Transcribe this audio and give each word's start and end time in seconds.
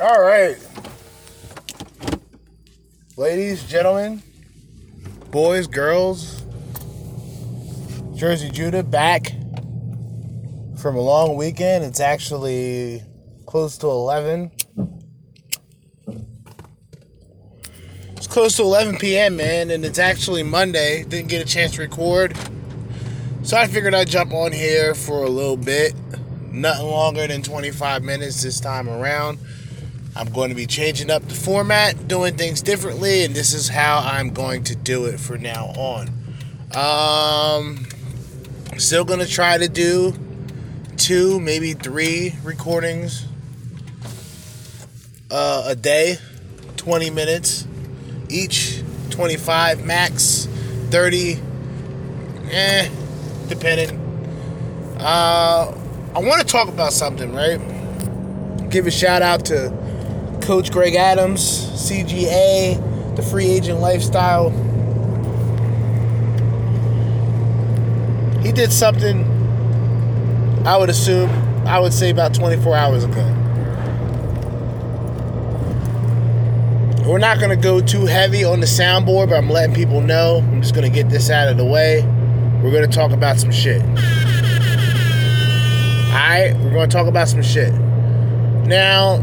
All 0.00 0.22
right. 0.22 0.56
Ladies, 3.16 3.64
gentlemen, 3.64 4.22
boys, 5.32 5.66
girls, 5.66 6.42
Jerzee 8.12 8.52
Judah 8.52 8.84
back 8.84 9.32
from 10.80 10.94
a 10.94 11.00
long 11.00 11.36
weekend. 11.36 11.84
It's 11.84 11.98
actually 11.98 13.02
close 13.46 13.76
to 13.78 13.88
11. 13.88 14.52
It's 18.16 18.28
close 18.28 18.56
to 18.58 18.62
11 18.62 18.98
p.m., 18.98 19.34
man, 19.34 19.72
and 19.72 19.84
it's 19.84 19.98
actually 19.98 20.44
Monday. 20.44 21.02
Didn't 21.02 21.28
get 21.28 21.42
a 21.42 21.48
chance 21.48 21.72
to 21.72 21.80
record. 21.80 22.36
So 23.42 23.56
I 23.56 23.66
figured 23.66 23.94
I'd 23.94 24.08
jump 24.08 24.32
on 24.32 24.52
here 24.52 24.94
for 24.94 25.24
a 25.24 25.28
little 25.28 25.56
bit. 25.56 25.92
Nothing 26.52 26.86
longer 26.86 27.26
than 27.26 27.42
25 27.42 28.04
minutes 28.04 28.44
this 28.44 28.60
time 28.60 28.88
around. 28.88 29.40
I'm 30.18 30.32
going 30.32 30.48
to 30.48 30.56
be 30.56 30.66
changing 30.66 31.12
up 31.12 31.22
the 31.22 31.34
format, 31.34 32.08
doing 32.08 32.36
things 32.36 32.60
differently, 32.60 33.22
and 33.22 33.36
this 33.36 33.54
is 33.54 33.68
how 33.68 33.98
I'm 33.98 34.30
going 34.30 34.64
to 34.64 34.74
do 34.74 35.04
it 35.04 35.20
for 35.20 35.38
now 35.38 35.66
on. 35.76 36.10
Um, 36.74 37.86
still 38.78 39.04
going 39.04 39.20
to 39.20 39.28
try 39.28 39.58
to 39.58 39.68
do 39.68 40.12
two, 40.96 41.38
maybe 41.38 41.72
three 41.72 42.34
recordings 42.42 43.26
uh, 45.30 45.62
a 45.66 45.76
day, 45.76 46.16
20 46.76 47.10
minutes 47.10 47.64
each, 48.28 48.82
25 49.10 49.84
max, 49.86 50.48
30, 50.90 51.40
eh, 52.50 52.88
depending. 53.46 53.96
Uh, 54.98 55.72
I 56.12 56.18
want 56.18 56.40
to 56.40 56.44
talk 56.44 56.66
about 56.66 56.92
something, 56.92 57.32
right? 57.32 57.60
Give 58.68 58.88
a 58.88 58.90
shout 58.90 59.22
out 59.22 59.44
to 59.46 59.87
Coach 60.48 60.72
Greg 60.72 60.94
Adams, 60.94 61.42
CGA, 61.42 63.14
the 63.16 63.22
free 63.22 63.44
agent 63.44 63.80
lifestyle. 63.80 64.48
He 68.40 68.50
did 68.50 68.72
something, 68.72 69.26
I 70.64 70.78
would 70.78 70.88
assume, 70.88 71.28
I 71.66 71.78
would 71.78 71.92
say 71.92 72.08
about 72.08 72.32
24 72.32 72.74
hours 72.74 73.04
ago. 73.04 73.22
We're 77.06 77.18
not 77.18 77.40
going 77.40 77.50
to 77.50 77.62
go 77.62 77.82
too 77.82 78.06
heavy 78.06 78.42
on 78.42 78.60
the 78.60 78.66
soundboard, 78.66 79.28
but 79.28 79.36
I'm 79.36 79.50
letting 79.50 79.74
people 79.74 80.00
know. 80.00 80.38
I'm 80.38 80.62
just 80.62 80.74
going 80.74 80.90
to 80.90 80.94
get 80.94 81.10
this 81.10 81.28
out 81.28 81.48
of 81.48 81.58
the 81.58 81.66
way. 81.66 82.00
We're 82.62 82.72
going 82.72 82.88
to 82.90 82.96
talk 82.96 83.10
about 83.10 83.38
some 83.38 83.52
shit. 83.52 83.82
Alright, 86.08 86.56
we're 86.56 86.72
going 86.72 86.88
to 86.88 86.96
talk 86.96 87.06
about 87.06 87.28
some 87.28 87.42
shit. 87.42 87.74
Now, 88.64 89.18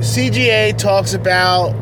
CGA 0.00 0.76
talks 0.78 1.12
about, 1.12 1.74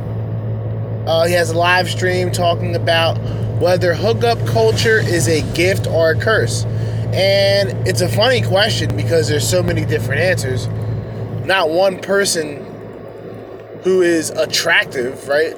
uh, 1.06 1.26
he 1.26 1.34
has 1.34 1.50
a 1.50 1.56
live 1.56 1.88
stream 1.88 2.32
talking 2.32 2.74
about 2.74 3.16
whether 3.60 3.94
hookup 3.94 4.44
culture 4.44 4.98
is 4.98 5.28
a 5.28 5.42
gift 5.54 5.86
or 5.86 6.10
a 6.10 6.20
curse. 6.20 6.64
And 7.14 7.86
it's 7.86 8.00
a 8.00 8.08
funny 8.08 8.42
question 8.42 8.96
because 8.96 9.28
there's 9.28 9.48
so 9.48 9.62
many 9.62 9.84
different 9.84 10.20
answers. 10.20 10.66
Not 11.46 11.70
one 11.70 12.00
person 12.00 12.64
who 13.84 14.02
is 14.02 14.30
attractive, 14.30 15.28
right, 15.28 15.54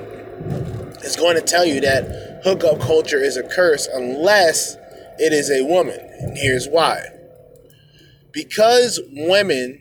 is 1.03 1.17
going 1.17 1.37
to 1.37 1.43
tell 1.43 1.65
you 1.65 1.81
that 1.81 2.43
hookup 2.45 2.79
culture 2.81 3.19
is 3.19 3.39
a 3.39 3.43
curse 3.43 3.89
unless 3.91 4.77
it 5.19 5.33
is 5.33 5.51
a 5.51 5.65
woman. 5.65 5.99
And 5.99 6.37
here's 6.37 6.69
why. 6.69 7.07
Because 8.33 9.01
women 9.13 9.80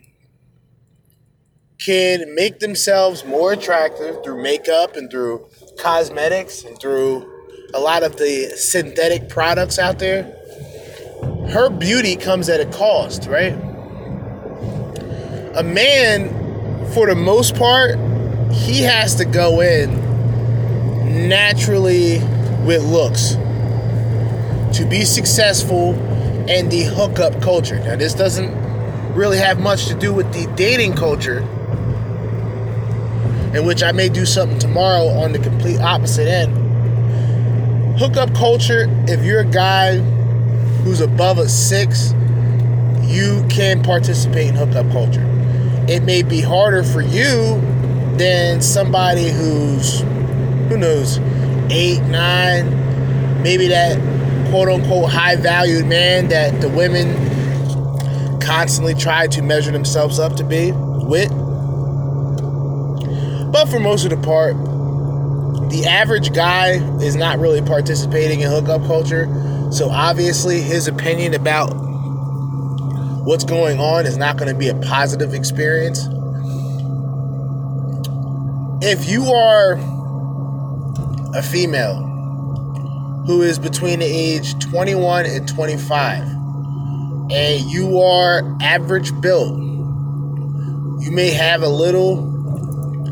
can 1.80 2.34
make 2.34 2.58
themselves 2.58 3.24
more 3.24 3.52
attractive 3.52 4.22
through 4.22 4.42
makeup 4.42 4.96
and 4.96 5.10
through 5.10 5.48
cosmetics 5.78 6.62
and 6.62 6.78
through 6.78 7.26
a 7.72 7.80
lot 7.80 8.02
of 8.02 8.16
the 8.16 8.50
synthetic 8.50 9.28
products 9.28 9.78
out 9.78 9.98
there, 9.98 10.24
her 11.50 11.70
beauty 11.70 12.16
comes 12.16 12.48
at 12.48 12.60
a 12.60 12.66
cost, 12.66 13.26
right? 13.26 13.54
A 15.54 15.62
man, 15.62 16.92
for 16.92 17.06
the 17.06 17.14
most 17.14 17.56
part, 17.56 17.98
he 18.52 18.82
has 18.82 19.14
to 19.14 19.24
go 19.24 19.60
in 19.60 21.28
naturally 21.28 22.18
with 22.64 22.84
looks 22.84 23.36
to 24.76 24.86
be 24.88 25.04
successful 25.04 25.94
in 26.48 26.68
the 26.68 26.82
hookup 26.82 27.40
culture. 27.40 27.78
Now, 27.80 27.96
this 27.96 28.12
doesn't 28.12 28.54
really 29.14 29.38
have 29.38 29.58
much 29.60 29.86
to 29.86 29.94
do 29.94 30.12
with 30.12 30.32
the 30.32 30.52
dating 30.56 30.94
culture 30.94 31.46
in 33.54 33.66
which 33.66 33.82
I 33.82 33.92
may 33.92 34.08
do 34.08 34.24
something 34.24 34.58
tomorrow 34.58 35.08
on 35.08 35.32
the 35.32 35.38
complete 35.38 35.80
opposite 35.80 36.28
end. 36.28 36.56
Hookup 37.98 38.34
culture, 38.34 38.86
if 39.08 39.24
you're 39.24 39.40
a 39.40 39.44
guy 39.44 39.98
who's 40.84 41.00
above 41.00 41.38
a 41.38 41.48
six, 41.48 42.12
you 43.02 43.44
can 43.50 43.82
participate 43.82 44.48
in 44.48 44.54
hookup 44.54 44.90
culture. 44.92 45.24
It 45.88 46.04
may 46.04 46.22
be 46.22 46.40
harder 46.40 46.82
for 46.82 47.00
you 47.00 47.60
than 48.16 48.62
somebody 48.62 49.28
who's, 49.30 50.00
who 50.68 50.78
knows, 50.78 51.18
eight, 51.70 52.00
nine, 52.02 53.42
maybe 53.42 53.68
that 53.68 53.98
quote 54.50 54.68
unquote 54.68 55.10
high 55.10 55.36
valued 55.36 55.86
man 55.86 56.28
that 56.28 56.60
the 56.60 56.68
women 56.68 58.40
constantly 58.40 58.94
try 58.94 59.26
to 59.26 59.42
measure 59.42 59.70
themselves 59.70 60.18
up 60.18 60.36
to 60.36 60.44
be 60.44 60.72
with. 60.72 61.49
But 63.50 63.68
for 63.68 63.80
most 63.80 64.04
of 64.04 64.10
the 64.10 64.16
part, 64.16 64.54
the 65.70 65.86
average 65.86 66.32
guy 66.32 66.74
is 67.02 67.16
not 67.16 67.38
really 67.38 67.62
participating 67.62 68.40
in 68.40 68.50
hookup 68.50 68.82
culture. 68.86 69.26
So 69.72 69.88
obviously, 69.90 70.60
his 70.60 70.88
opinion 70.88 71.34
about 71.34 71.68
what's 73.24 73.44
going 73.44 73.78
on 73.78 74.06
is 74.06 74.16
not 74.16 74.36
going 74.36 74.52
to 74.52 74.58
be 74.58 74.68
a 74.68 74.74
positive 74.74 75.34
experience. 75.34 76.08
If 78.82 79.08
you 79.08 79.26
are 79.32 79.74
a 81.34 81.42
female 81.42 82.06
who 83.26 83.42
is 83.42 83.58
between 83.58 83.98
the 83.98 84.06
age 84.06 84.58
21 84.58 85.26
and 85.26 85.46
25 85.46 86.22
and 86.22 87.60
you 87.70 88.00
are 88.00 88.56
average 88.60 89.18
built, 89.20 89.56
you 91.00 91.10
may 91.12 91.30
have 91.30 91.62
a 91.62 91.68
little 91.68 92.29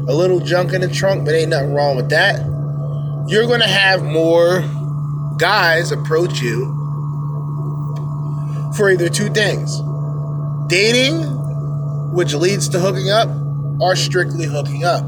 a 0.09 0.15
little 0.15 0.41
junk 0.41 0.73
in 0.73 0.81
the 0.81 0.89
trunk, 0.89 1.25
but 1.27 1.35
ain't 1.35 1.51
nothing 1.51 1.75
wrong 1.75 1.95
with 1.95 2.09
that. 2.09 2.41
You're 3.29 3.47
going 3.47 3.61
to 3.61 3.69
have 3.69 4.03
more 4.03 4.65
guys 5.39 5.93
approach 5.93 6.41
you 6.41 6.75
for 8.75 8.91
either 8.91 9.11
two 9.11 9.29
things 9.29 9.81
dating, 10.69 11.21
which 12.15 12.33
leads 12.35 12.69
to 12.71 12.81
hooking 12.81 13.11
up, 13.11 13.29
or 13.81 13.95
strictly 13.97 14.47
hooking 14.47 14.85
up. 14.85 15.05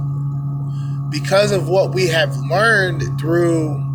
Because 1.11 1.51
of 1.51 1.69
what 1.69 1.95
we 1.95 2.07
have 2.09 2.37
learned 2.37 3.19
through 3.19 3.87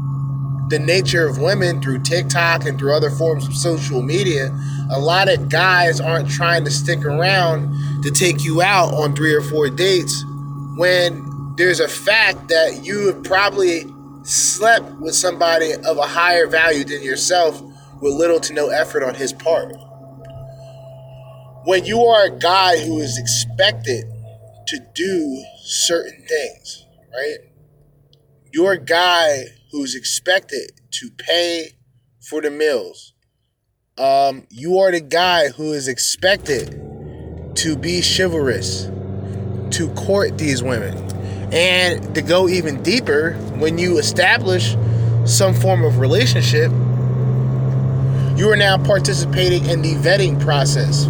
the 0.70 0.80
nature 0.80 1.28
of 1.28 1.38
women, 1.38 1.82
through 1.82 2.00
TikTok 2.00 2.66
and 2.66 2.80
through 2.80 2.96
other 2.96 3.12
forms 3.12 3.48
of 3.48 3.56
social 3.56 4.02
media, 4.02 4.56
a 4.92 5.00
lot 5.00 5.30
of 5.30 5.50
guys 5.50 6.02
aren't 6.02 6.30
trying 6.30 6.66
to 6.66 6.72
stick 6.72 7.06
around 7.06 8.04
to 8.04 8.10
take 8.10 8.44
you 8.44 8.62
out 8.62 8.92
on 8.94 9.16
three 9.16 9.34
or 9.34 9.42
four 9.42 9.70
dates 9.70 10.26
when 10.76 11.54
there's 11.58 11.80
a 11.80 11.88
fact 11.88 12.50
that 12.50 12.84
you 12.84 13.08
have 13.08 13.24
probably 13.24 13.86
slept 14.24 14.92
with 15.00 15.16
somebody 15.16 15.74
of 15.74 15.98
a 15.98 16.08
higher 16.08 16.48
value 16.48 16.84
than 16.84 17.02
yourself 17.02 17.62
with 18.02 18.14
little 18.14 18.40
to 18.42 18.54
no 18.54 18.70
effort 18.70 19.04
on 19.04 19.16
his 19.16 19.32
part. 19.32 19.74
When 21.66 21.86
you 21.86 22.04
are 22.04 22.26
a 22.26 22.38
guy 22.38 22.78
who 22.78 23.00
is 23.00 23.18
expected 23.18 24.06
to 24.68 24.80
do 24.94 25.44
certain 25.64 26.26
things, 26.28 26.86
right? 27.14 27.38
You're 28.52 28.74
a 28.74 28.84
guy 28.84 29.46
who's 29.72 29.96
expected 29.96 30.72
to 30.92 31.10
pay 31.18 31.72
for 32.22 32.42
the 32.42 32.52
meals. 32.52 33.14
Um, 33.98 34.46
you 34.50 34.78
are 34.80 34.92
the 34.92 35.02
guy 35.02 35.50
who 35.50 35.72
is 35.72 35.88
expected 35.88 36.82
to 37.56 37.78
be 37.78 38.02
chivalrous 38.02 38.90
to 39.76 39.90
court 39.90 40.38
these 40.38 40.64
women. 40.64 40.98
And 41.54 42.16
to 42.16 42.22
go 42.22 42.48
even 42.48 42.82
deeper, 42.82 43.34
when 43.58 43.78
you 43.78 43.98
establish 43.98 44.78
some 45.26 45.54
form 45.54 45.84
of 45.84 46.00
relationship, 46.00 46.72
you 48.38 48.50
are 48.50 48.56
now 48.56 48.78
participating 48.78 49.66
in 49.66 49.82
the 49.82 49.96
vetting 49.96 50.42
process. 50.42 51.06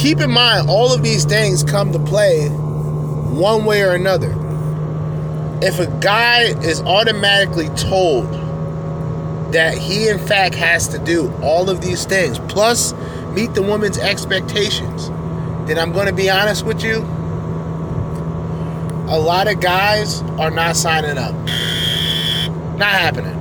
Keep 0.00 0.20
in 0.20 0.30
mind, 0.32 0.68
all 0.68 0.92
of 0.92 1.04
these 1.04 1.24
things 1.24 1.62
come 1.62 1.92
to 1.92 1.98
play 2.00 2.48
one 2.48 3.64
way 3.64 3.82
or 3.82 3.94
another. 3.94 4.32
If 5.62 5.78
a 5.78 5.86
guy 6.00 6.42
is 6.64 6.80
automatically 6.82 7.68
told 7.70 8.30
that 9.52 9.78
he, 9.78 10.08
in 10.08 10.18
fact, 10.18 10.56
has 10.56 10.88
to 10.88 10.98
do 10.98 11.32
all 11.40 11.70
of 11.70 11.80
these 11.80 12.04
things, 12.04 12.40
plus 12.40 12.94
meet 13.32 13.54
the 13.54 13.62
woman's 13.62 13.98
expectations, 13.98 15.10
then 15.66 15.78
I'm 15.78 15.92
going 15.92 16.06
to 16.06 16.12
be 16.12 16.28
honest 16.28 16.64
with 16.64 16.82
you, 16.82 16.98
a 19.08 19.18
lot 19.18 19.46
of 19.46 19.60
guys 19.60 20.22
are 20.38 20.50
not 20.50 20.74
signing 20.74 21.18
up. 21.18 21.34
Not 22.78 22.88
happening. 22.88 23.32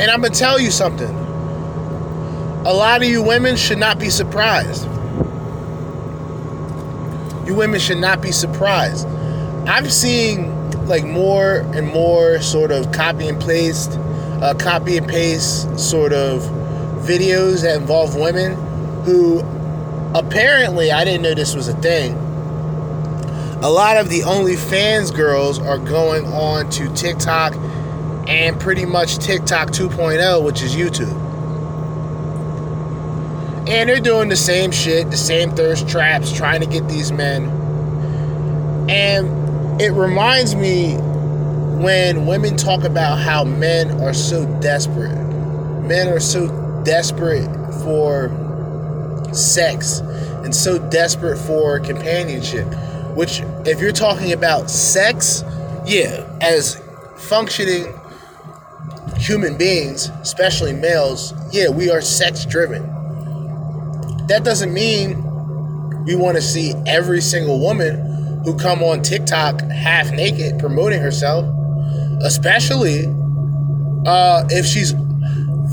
And 0.00 0.10
I'm 0.10 0.20
going 0.20 0.32
to 0.32 0.38
tell 0.38 0.58
you 0.58 0.70
something. 0.70 1.10
A 2.64 2.72
lot 2.72 3.02
of 3.02 3.08
you 3.08 3.22
women 3.22 3.56
should 3.56 3.78
not 3.78 3.98
be 3.98 4.10
surprised. 4.10 4.84
You 7.46 7.54
women 7.54 7.80
should 7.80 7.98
not 7.98 8.22
be 8.22 8.32
surprised. 8.32 9.06
I'm 9.66 9.90
seeing 9.90 10.50
like 10.86 11.04
more 11.04 11.58
and 11.74 11.86
more 11.86 12.40
sort 12.40 12.70
of 12.70 12.92
copy 12.92 13.28
and 13.28 13.40
paste, 13.40 13.92
uh, 14.40 14.54
copy 14.54 14.96
and 14.96 15.08
paste 15.08 15.78
sort 15.78 16.12
of 16.12 16.59
videos 17.10 17.62
that 17.62 17.80
involve 17.80 18.14
women 18.14 18.54
who 19.02 19.40
apparently 20.14 20.92
I 20.92 21.04
didn't 21.04 21.22
know 21.22 21.34
this 21.34 21.56
was 21.56 21.66
a 21.66 21.74
thing. 21.78 22.14
A 23.62 23.68
lot 23.68 23.96
of 23.96 24.08
the 24.08 24.20
OnlyFans 24.20 25.14
girls 25.14 25.58
are 25.58 25.78
going 25.78 26.24
on 26.26 26.70
to 26.70 26.88
TikTok 26.94 27.54
and 28.28 28.60
pretty 28.60 28.86
much 28.86 29.18
TikTok 29.18 29.70
2.0, 29.70 30.44
which 30.44 30.62
is 30.62 30.76
YouTube. 30.76 31.28
And 33.68 33.90
they're 33.90 33.98
doing 33.98 34.28
the 34.28 34.36
same 34.36 34.70
shit, 34.70 35.10
the 35.10 35.16
same 35.16 35.50
thirst 35.56 35.88
traps, 35.88 36.32
trying 36.32 36.60
to 36.60 36.66
get 36.66 36.88
these 36.88 37.10
men. 37.10 37.48
And 38.88 39.80
it 39.80 39.90
reminds 39.90 40.54
me 40.54 40.94
when 41.82 42.26
women 42.26 42.56
talk 42.56 42.84
about 42.84 43.18
how 43.18 43.42
men 43.42 44.00
are 44.00 44.14
so 44.14 44.46
desperate. 44.60 45.16
Men 45.82 46.08
are 46.08 46.20
so 46.20 46.69
desperate 46.90 47.46
for 47.84 48.28
sex 49.32 50.00
and 50.42 50.52
so 50.52 50.76
desperate 50.90 51.38
for 51.38 51.78
companionship. 51.78 52.66
Which, 53.14 53.42
if 53.64 53.80
you're 53.80 53.92
talking 53.92 54.32
about 54.32 54.68
sex, 54.68 55.44
yeah, 55.86 56.28
as 56.40 56.82
functioning 57.16 57.94
human 59.16 59.56
beings, 59.56 60.08
especially 60.20 60.72
males, 60.72 61.32
yeah, 61.52 61.68
we 61.68 61.90
are 61.90 62.00
sex 62.00 62.44
driven. 62.44 62.82
That 64.26 64.42
doesn't 64.42 64.74
mean 64.74 65.14
we 66.04 66.16
want 66.16 66.38
to 66.38 66.42
see 66.42 66.74
every 66.88 67.20
single 67.20 67.60
woman 67.60 68.42
who 68.44 68.56
come 68.56 68.82
on 68.82 69.02
TikTok 69.02 69.60
half 69.60 70.10
naked 70.10 70.58
promoting 70.58 71.00
herself, 71.00 71.46
especially 72.24 73.06
uh, 74.06 74.44
if 74.50 74.66
she's 74.66 74.92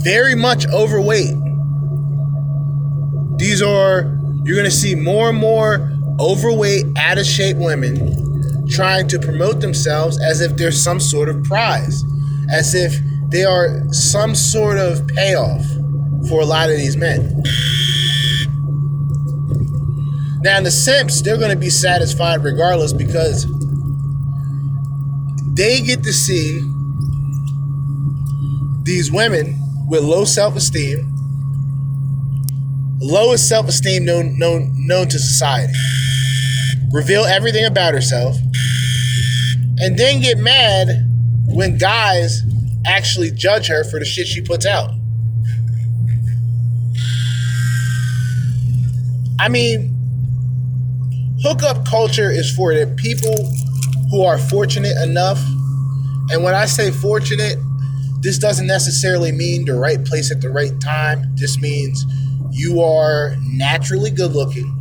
very 0.03 0.35
much 0.35 0.67
overweight. 0.67 1.35
These 3.37 3.61
are 3.61 4.17
you're 4.43 4.55
going 4.55 4.69
to 4.69 4.71
see 4.71 4.95
more 4.95 5.29
and 5.29 5.37
more 5.37 5.91
overweight, 6.19 6.85
out 6.97 7.17
of 7.17 7.25
shape 7.25 7.57
women 7.57 8.65
trying 8.69 9.07
to 9.07 9.19
promote 9.19 9.61
themselves 9.61 10.19
as 10.21 10.41
if 10.41 10.55
there's 10.57 10.81
some 10.81 10.99
sort 10.99 11.29
of 11.29 11.43
prize, 11.43 12.03
as 12.51 12.73
if 12.73 12.93
they 13.29 13.43
are 13.43 13.81
some 13.91 14.35
sort 14.35 14.77
of 14.77 15.05
payoff 15.07 15.65
for 16.29 16.41
a 16.41 16.45
lot 16.45 16.69
of 16.69 16.77
these 16.77 16.97
men. 16.97 17.43
Now, 20.41 20.57
in 20.57 20.63
the 20.63 20.71
simps, 20.71 21.21
they're 21.21 21.37
going 21.37 21.51
to 21.51 21.57
be 21.57 21.69
satisfied 21.69 22.43
regardless 22.43 22.93
because 22.93 23.47
they 25.55 25.81
get 25.81 26.03
to 26.03 26.13
see 26.13 26.61
these 28.83 29.11
women 29.11 29.56
with 29.87 30.03
low 30.03 30.25
self 30.25 30.55
esteem, 30.55 30.99
lowest 32.99 33.47
self 33.47 33.67
esteem 33.67 34.05
known, 34.05 34.37
known, 34.37 34.73
known 34.75 35.07
to 35.07 35.17
society, 35.17 35.73
reveal 36.91 37.23
everything 37.23 37.65
about 37.65 37.93
herself, 37.93 38.35
and 39.79 39.97
then 39.97 40.21
get 40.21 40.37
mad 40.37 40.89
when 41.45 41.77
guys 41.77 42.41
actually 42.85 43.31
judge 43.31 43.67
her 43.67 43.83
for 43.83 43.99
the 43.99 44.05
shit 44.05 44.27
she 44.27 44.41
puts 44.41 44.65
out. 44.65 44.91
I 49.39 49.49
mean, 49.49 49.93
hookup 51.43 51.85
culture 51.85 52.29
is 52.29 52.51
for 52.53 52.73
the 52.73 52.87
people 52.97 53.35
who 54.09 54.23
are 54.23 54.37
fortunate 54.37 54.97
enough. 55.03 55.39
And 56.31 56.43
when 56.43 56.53
I 56.53 56.65
say 56.65 56.91
fortunate, 56.91 57.57
this 58.27 58.37
doesn't 58.37 58.67
necessarily 58.67 59.31
mean 59.31 59.63
the 59.63 59.73
right 59.73 60.03
place 60.03 60.31
at 60.31 60.41
the 60.41 60.49
right 60.49 60.77
time. 60.81 61.23
This 61.35 61.57
means 61.59 62.05
you 62.51 62.81
are 62.81 63.37
naturally 63.39 64.11
good 64.11 64.33
looking. 64.33 64.73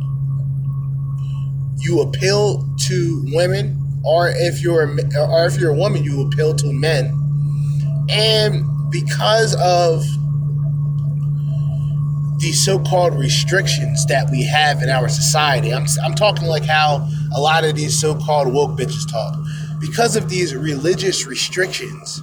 You 1.77 2.01
appeal 2.01 2.67
to 2.87 3.25
women, 3.27 4.01
or 4.03 4.27
if 4.29 4.61
you're 4.61 4.83
or 4.83 5.45
if 5.45 5.57
you're 5.57 5.71
a 5.71 5.77
woman, 5.77 6.03
you 6.03 6.27
appeal 6.27 6.55
to 6.55 6.73
men 6.73 7.17
and 8.09 8.65
because 8.91 9.55
of 9.55 10.03
the 12.39 12.51
so-called 12.51 13.15
restrictions 13.15 14.05
that 14.05 14.29
we 14.29 14.43
have 14.43 14.81
in 14.81 14.89
our 14.89 15.09
society, 15.09 15.73
I'm, 15.73 15.85
I'm 16.05 16.13
talking 16.13 16.47
like 16.47 16.63
how 16.63 17.07
a 17.35 17.41
lot 17.41 17.63
of 17.63 17.75
these 17.75 17.99
so-called 17.99 18.53
woke 18.53 18.77
bitches 18.77 19.09
talk. 19.11 19.37
Because 19.79 20.15
of 20.15 20.29
these 20.29 20.55
religious 20.55 21.25
restrictions 21.25 22.21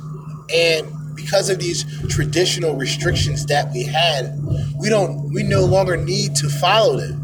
and 0.55 0.87
because 1.15 1.51
of 1.51 1.59
these 1.59 1.85
traditional 2.09 2.77
restrictions 2.77 3.47
that 3.47 3.71
we 3.73 3.85
had, 3.85 4.39
we 4.79 4.89
don't 4.89 5.33
we 5.33 5.43
no 5.43 5.65
longer 5.65 5.97
need 5.97 6.35
to 6.37 6.49
follow 6.49 6.99
them. 6.99 7.21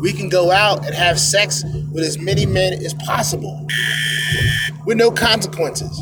We 0.00 0.12
can 0.12 0.28
go 0.28 0.50
out 0.50 0.84
and 0.84 0.94
have 0.94 1.18
sex 1.18 1.64
with 1.92 2.04
as 2.04 2.18
many 2.18 2.46
men 2.46 2.74
as 2.74 2.94
possible 2.94 3.66
with 4.86 4.98
no 4.98 5.10
consequences. 5.10 6.00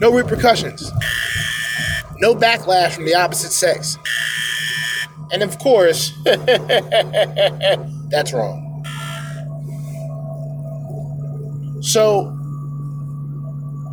No 0.00 0.12
repercussions. 0.12 0.90
No 2.18 2.34
backlash 2.34 2.92
from 2.92 3.04
the 3.04 3.14
opposite 3.14 3.52
sex. 3.52 3.98
And 5.32 5.42
of 5.42 5.58
course, 5.58 6.12
that's 6.24 8.32
wrong. 8.32 8.64
So, 11.80 12.36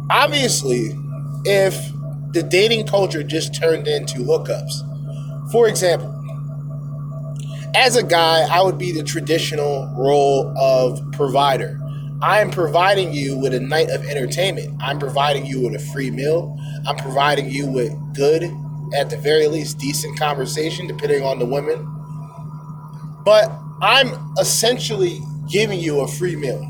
obviously, 0.10 0.98
if 1.46 1.95
the 2.36 2.44
dating 2.44 2.86
culture 2.86 3.24
just 3.24 3.56
turned 3.56 3.88
into 3.88 4.20
hookups, 4.20 5.52
for 5.52 5.70
example, 5.70 6.12
as 7.74 7.96
a 7.96 8.04
guy, 8.04 8.46
I 8.52 8.62
would 8.62 8.78
be 8.78 8.92
the 8.92 9.04
traditional 9.04 9.90
role 9.98 10.54
of 10.58 11.00
provider. 11.14 11.80
I 12.22 12.42
am 12.42 12.52
providing 12.52 13.14
you 13.14 13.38
with 13.38 13.54
a 13.54 13.60
night 13.60 13.90
of 13.90 14.04
entertainment. 14.06 14.82
I'm 14.82 15.00
providing 15.00 15.46
you 15.46 15.62
with 15.62 15.76
a 15.76 15.86
free 15.94 16.12
meal. 16.12 16.58
I'm 16.86 16.98
providing 16.98 17.50
you 17.50 17.68
with 17.68 17.94
good, 18.14 18.44
at 18.96 19.10
the 19.10 19.18
very 19.18 19.48
least, 19.48 19.78
decent 19.78 20.20
conversation, 20.20 20.88
depending 20.88 21.24
on 21.24 21.40
the 21.40 21.46
women. 21.46 21.86
But 23.24 23.50
I'm 23.82 24.14
essentially 24.40 25.20
giving 25.50 25.80
you 25.80 26.02
a 26.02 26.08
free 26.08 26.36
meal. 26.36 26.64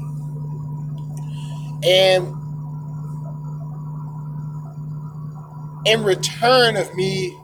And 1.84 2.35
in 5.86 6.04
return 6.04 6.78
of 6.78 6.94
me 6.96 7.36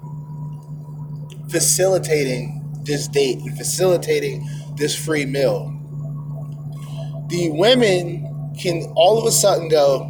facilitating 1.49 2.57
this 2.83 3.07
date 3.07 3.39
and 3.39 3.57
facilitating 3.57 4.47
this 4.77 4.95
free 4.95 5.25
meal, 5.25 5.77
the 7.29 7.49
women 7.51 8.53
can 8.59 8.83
all 8.95 9.19
of 9.19 9.25
a 9.25 9.31
sudden 9.31 9.69
go, 9.69 10.07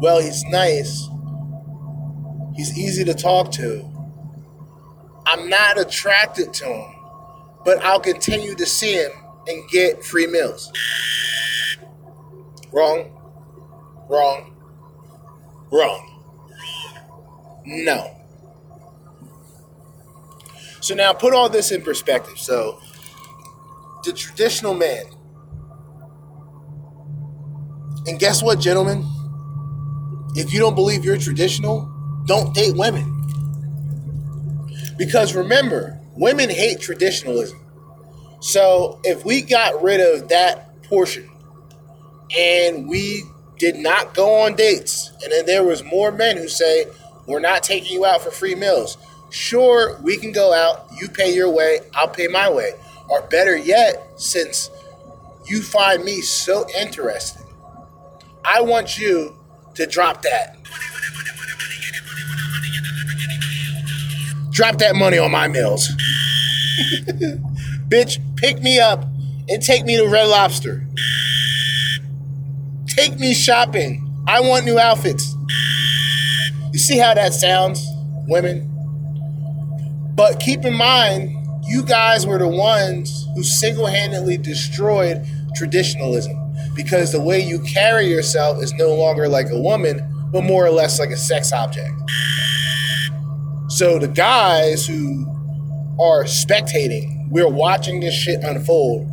well, 0.00 0.20
he's 0.20 0.44
nice. 0.44 1.08
He's 2.54 2.76
easy 2.78 3.04
to 3.04 3.14
talk 3.14 3.50
to. 3.52 3.88
I'm 5.26 5.48
not 5.48 5.78
attracted 5.80 6.52
to 6.54 6.66
him, 6.66 6.94
but 7.64 7.82
I'll 7.82 8.00
continue 8.00 8.54
to 8.56 8.66
see 8.66 8.94
him 8.94 9.10
and 9.46 9.68
get 9.70 10.04
free 10.04 10.26
meals. 10.26 10.72
Wrong. 12.72 13.10
Wrong. 14.08 14.54
Wrong. 15.70 16.11
No. 17.64 18.18
So 20.80 20.94
now 20.94 21.12
put 21.12 21.32
all 21.34 21.48
this 21.48 21.70
in 21.70 21.82
perspective. 21.82 22.38
So 22.38 22.80
the 24.04 24.12
traditional 24.12 24.74
man 24.74 25.04
and 28.06 28.18
guess 28.18 28.42
what, 28.42 28.58
gentlemen? 28.58 29.04
If 30.34 30.52
you 30.52 30.58
don't 30.58 30.74
believe 30.74 31.04
you're 31.04 31.18
traditional, 31.18 31.88
don't 32.26 32.52
date 32.54 32.74
women. 32.76 33.08
Because 34.98 35.34
remember, 35.34 36.00
women 36.16 36.50
hate 36.50 36.80
traditionalism. 36.80 37.60
So 38.40 39.00
if 39.04 39.24
we 39.24 39.40
got 39.42 39.82
rid 39.82 40.00
of 40.00 40.28
that 40.30 40.82
portion 40.82 41.30
and 42.36 42.88
we 42.88 43.22
did 43.58 43.76
not 43.76 44.14
go 44.14 44.34
on 44.40 44.56
dates, 44.56 45.12
and 45.22 45.30
then 45.30 45.46
there 45.46 45.62
was 45.62 45.84
more 45.84 46.10
men 46.10 46.36
who 46.36 46.48
say, 46.48 46.86
we're 47.26 47.40
not 47.40 47.62
taking 47.62 47.92
you 47.92 48.04
out 48.04 48.22
for 48.22 48.30
free 48.30 48.54
meals. 48.54 48.98
Sure, 49.30 49.98
we 50.02 50.16
can 50.16 50.32
go 50.32 50.52
out, 50.52 50.86
you 51.00 51.08
pay 51.08 51.34
your 51.34 51.50
way, 51.50 51.80
I'll 51.94 52.08
pay 52.08 52.26
my 52.26 52.50
way. 52.50 52.72
Or 53.08 53.22
better 53.22 53.56
yet, 53.56 54.06
since 54.16 54.70
you 55.46 55.62
find 55.62 56.04
me 56.04 56.20
so 56.20 56.66
interesting, 56.78 57.46
I 58.44 58.60
want 58.60 58.98
you 58.98 59.36
to 59.74 59.86
drop 59.86 60.22
that. 60.22 60.56
Drop 64.50 64.76
that 64.78 64.94
money 64.94 65.16
on 65.18 65.30
my 65.30 65.48
meals. 65.48 65.88
Bitch, 67.88 68.18
pick 68.36 68.62
me 68.62 68.78
up 68.78 69.04
and 69.48 69.62
take 69.62 69.84
me 69.84 69.96
to 69.96 70.06
Red 70.06 70.28
Lobster. 70.28 70.86
Take 72.86 73.18
me 73.18 73.32
shopping. 73.32 74.08
I 74.26 74.40
want 74.40 74.66
new 74.66 74.78
outfits. 74.78 75.31
You 76.72 76.78
see 76.78 76.98
how 76.98 77.14
that 77.14 77.34
sounds, 77.34 77.86
women? 78.26 78.68
But 80.14 80.40
keep 80.40 80.64
in 80.64 80.74
mind, 80.74 81.36
you 81.64 81.82
guys 81.82 82.26
were 82.26 82.38
the 82.38 82.48
ones 82.48 83.28
who 83.34 83.42
single 83.42 83.86
handedly 83.86 84.36
destroyed 84.36 85.26
traditionalism 85.54 86.36
because 86.74 87.12
the 87.12 87.20
way 87.20 87.40
you 87.40 87.60
carry 87.60 88.06
yourself 88.06 88.62
is 88.62 88.72
no 88.74 88.94
longer 88.94 89.28
like 89.28 89.50
a 89.50 89.60
woman, 89.60 90.00
but 90.32 90.44
more 90.44 90.64
or 90.64 90.70
less 90.70 90.98
like 90.98 91.10
a 91.10 91.16
sex 91.16 91.52
object. 91.52 91.92
So 93.68 93.98
the 93.98 94.08
guys 94.08 94.86
who 94.86 95.26
are 96.00 96.24
spectating, 96.24 97.28
we're 97.30 97.48
watching 97.48 98.00
this 98.00 98.14
shit 98.14 98.42
unfold. 98.42 99.08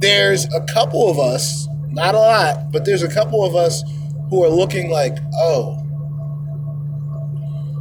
There's 0.00 0.44
a 0.46 0.64
couple 0.72 1.08
of 1.10 1.18
us, 1.18 1.68
not 1.88 2.14
a 2.14 2.18
lot, 2.18 2.72
but 2.72 2.84
there's 2.84 3.02
a 3.02 3.12
couple 3.12 3.44
of 3.44 3.54
us 3.54 3.82
who 4.32 4.42
are 4.42 4.48
looking 4.48 4.90
like, 4.90 5.18
oh, 5.34 5.76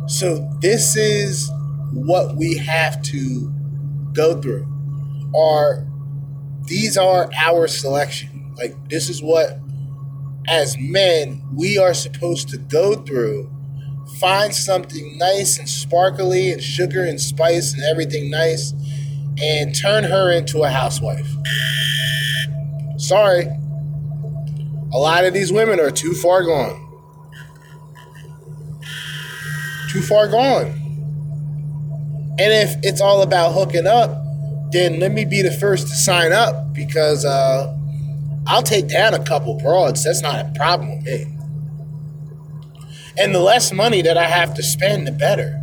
so 0.06 0.50
this 0.60 0.98
is 0.98 1.50
what 1.94 2.36
we 2.36 2.58
have 2.58 3.02
to 3.04 3.50
go 4.12 4.42
through. 4.42 4.68
Are 5.34 5.88
these 6.66 6.98
are 6.98 7.30
our 7.42 7.70
selection. 7.70 8.54
Like 8.58 8.76
this 8.90 9.08
is 9.08 9.24
what 9.24 9.60
as 10.50 10.78
men 10.78 11.42
we 11.56 11.78
are 11.78 11.94
supposed 11.94 12.50
to 12.50 12.58
go 12.58 12.96
through. 12.96 13.50
Find 14.20 14.54
something 14.54 15.18
nice 15.18 15.58
and 15.58 15.70
sparkly 15.70 16.52
and 16.52 16.62
sugar 16.62 17.06
and 17.06 17.22
spice 17.22 17.74
and 17.74 17.82
everything 17.84 18.30
nice 18.30 18.74
and 19.42 19.74
turn 19.74 20.04
her 20.04 20.30
into 20.30 20.64
a 20.64 20.70
housewife. 20.70 21.34
Sorry. 22.98 23.48
A 24.94 24.98
lot 24.98 25.26
of 25.26 25.34
these 25.34 25.52
women 25.52 25.80
are 25.80 25.92
too 25.92 26.14
far 26.14 26.44
gone. 26.44 26.88
Too 29.90 30.02
far 30.02 30.28
gone. 30.28 30.68
And 32.40 32.54
if 32.54 32.76
it's 32.84 33.02
all 33.02 33.22
about 33.22 33.54
hooking 33.54 33.88
up, 33.88 34.10
then 34.72 35.00
let 35.00 35.12
me 35.12 35.26
be 35.26 35.42
the 35.42 35.52
first 35.52 35.88
to 35.88 35.94
sign 35.94 36.32
up 36.32 36.74
because 36.74 37.26
uh, 37.26 37.78
I'll 38.48 38.64
take 38.64 38.88
down 38.88 39.14
a 39.14 39.24
couple 39.24 39.58
broads. 39.58 40.04
That's 40.04 40.22
not 40.22 40.46
a 40.46 40.52
problem 40.56 40.98
with 40.98 41.06
me. 41.06 41.38
And 43.18 43.36
the 43.36 43.40
less 43.40 43.72
money 43.74 44.02
that 44.02 44.18
I 44.18 44.26
have 44.28 44.54
to 44.56 44.64
spend, 44.64 45.08
the 45.08 45.12
better. 45.12 45.58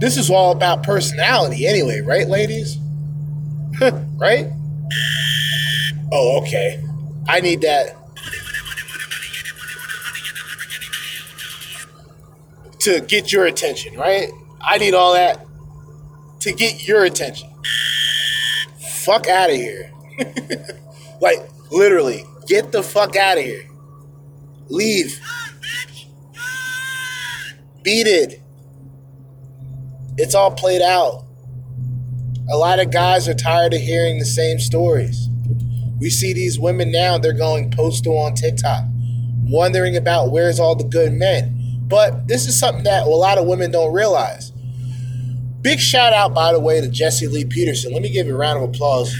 This 0.00 0.16
is 0.16 0.28
all 0.28 0.50
about 0.52 0.82
personality 0.82 1.66
anyway, 1.66 2.00
right, 2.00 2.28
ladies? 2.28 2.78
right? 4.18 4.46
Oh, 6.12 6.42
okay. 6.42 6.84
I 7.26 7.40
need 7.40 7.62
that. 7.62 7.96
To 12.80 13.00
get 13.00 13.32
your 13.32 13.46
attention, 13.46 13.96
right? 13.96 14.28
I 14.60 14.78
need 14.78 14.94
all 14.94 15.14
that 15.14 15.44
to 16.40 16.52
get 16.52 16.86
your 16.86 17.04
attention. 17.04 17.48
Fuck 19.02 19.28
out 19.28 19.48
of 19.48 19.56
here. 19.56 19.90
like, 21.20 21.38
literally, 21.70 22.24
get 22.46 22.70
the 22.70 22.82
fuck 22.82 23.16
out 23.16 23.38
of 23.38 23.44
here. 23.44 23.64
Leave. 24.68 25.18
Beat 27.82 28.06
it. 28.06 28.42
It's 30.18 30.34
all 30.34 30.50
played 30.50 30.82
out. 30.82 31.24
A 32.52 32.56
lot 32.56 32.78
of 32.78 32.90
guys 32.90 33.26
are 33.26 33.34
tired 33.34 33.72
of 33.72 33.80
hearing 33.80 34.18
the 34.18 34.26
same 34.26 34.58
stories. 34.58 35.23
We 36.00 36.10
see 36.10 36.32
these 36.32 36.58
women 36.58 36.90
now, 36.90 37.18
they're 37.18 37.32
going 37.32 37.70
postal 37.70 38.18
on 38.18 38.34
TikTok, 38.34 38.84
wondering 39.44 39.96
about 39.96 40.32
where's 40.32 40.58
all 40.58 40.74
the 40.74 40.84
good 40.84 41.12
men. 41.12 41.80
But 41.86 42.26
this 42.28 42.46
is 42.46 42.58
something 42.58 42.84
that 42.84 43.06
a 43.06 43.10
lot 43.10 43.38
of 43.38 43.46
women 43.46 43.70
don't 43.70 43.92
realize. 43.92 44.52
Big 45.60 45.78
shout 45.78 46.12
out, 46.12 46.34
by 46.34 46.52
the 46.52 46.60
way, 46.60 46.80
to 46.80 46.88
Jesse 46.88 47.26
Lee 47.26 47.44
Peterson. 47.44 47.92
Let 47.92 48.02
me 48.02 48.10
give 48.10 48.26
you 48.26 48.34
a 48.34 48.38
round 48.38 48.62
of 48.62 48.68
applause. 48.68 49.14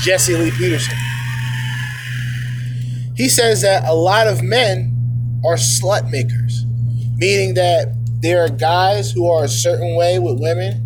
Jesse 0.00 0.36
Lee 0.36 0.50
Peterson. 0.52 0.96
He 3.16 3.28
says 3.28 3.62
that 3.62 3.84
a 3.86 3.94
lot 3.94 4.26
of 4.26 4.42
men 4.42 4.92
are 5.44 5.56
slut 5.56 6.10
makers, 6.10 6.64
meaning 7.16 7.54
that 7.54 7.94
there 8.20 8.44
are 8.44 8.48
guys 8.48 9.10
who 9.10 9.30
are 9.30 9.44
a 9.44 9.48
certain 9.48 9.96
way 9.96 10.18
with 10.18 10.38
women, 10.38 10.82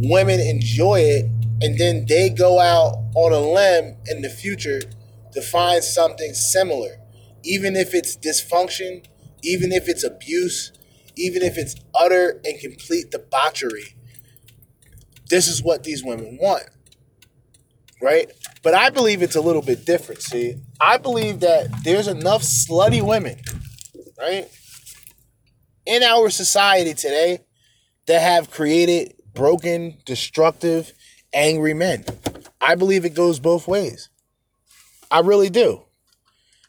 women 0.00 0.40
enjoy 0.40 1.00
it, 1.00 1.26
and 1.60 1.78
then 1.78 2.06
they 2.06 2.30
go 2.30 2.60
out 2.60 2.96
on 3.14 3.32
a 3.32 3.40
limb 3.40 3.96
in 4.06 4.22
the 4.22 4.30
future 4.30 4.80
to 5.32 5.42
find 5.42 5.82
something 5.84 6.32
similar, 6.32 6.96
even 7.44 7.76
if 7.76 7.94
it's 7.94 8.16
dysfunction, 8.16 9.04
even 9.42 9.72
if 9.72 9.88
it's 9.88 10.04
abuse, 10.04 10.72
even 11.16 11.42
if 11.42 11.56
it's 11.58 11.74
utter 11.94 12.40
and 12.44 12.58
complete 12.60 13.10
debauchery, 13.10 13.94
this 15.28 15.46
is 15.48 15.62
what 15.62 15.84
these 15.84 16.04
women 16.04 16.38
want. 16.40 16.64
Right? 18.02 18.30
But 18.62 18.74
I 18.74 18.90
believe 18.90 19.22
it's 19.22 19.36
a 19.36 19.40
little 19.40 19.62
bit 19.62 19.84
different. 19.84 20.22
See, 20.22 20.56
I 20.80 20.96
believe 20.96 21.40
that 21.40 21.68
there's 21.84 22.08
enough 22.08 22.42
slutty 22.42 23.06
women, 23.06 23.38
right, 24.18 24.48
in 25.86 26.02
our 26.02 26.30
society 26.30 26.94
today 26.94 27.40
that 28.06 28.20
have 28.20 28.50
created 28.50 29.14
broken, 29.34 29.98
destructive, 30.04 30.92
angry 31.32 31.74
men. 31.74 32.04
I 32.60 32.74
believe 32.74 33.04
it 33.04 33.14
goes 33.14 33.38
both 33.40 33.66
ways. 33.66 34.08
I 35.10 35.20
really 35.20 35.50
do. 35.50 35.82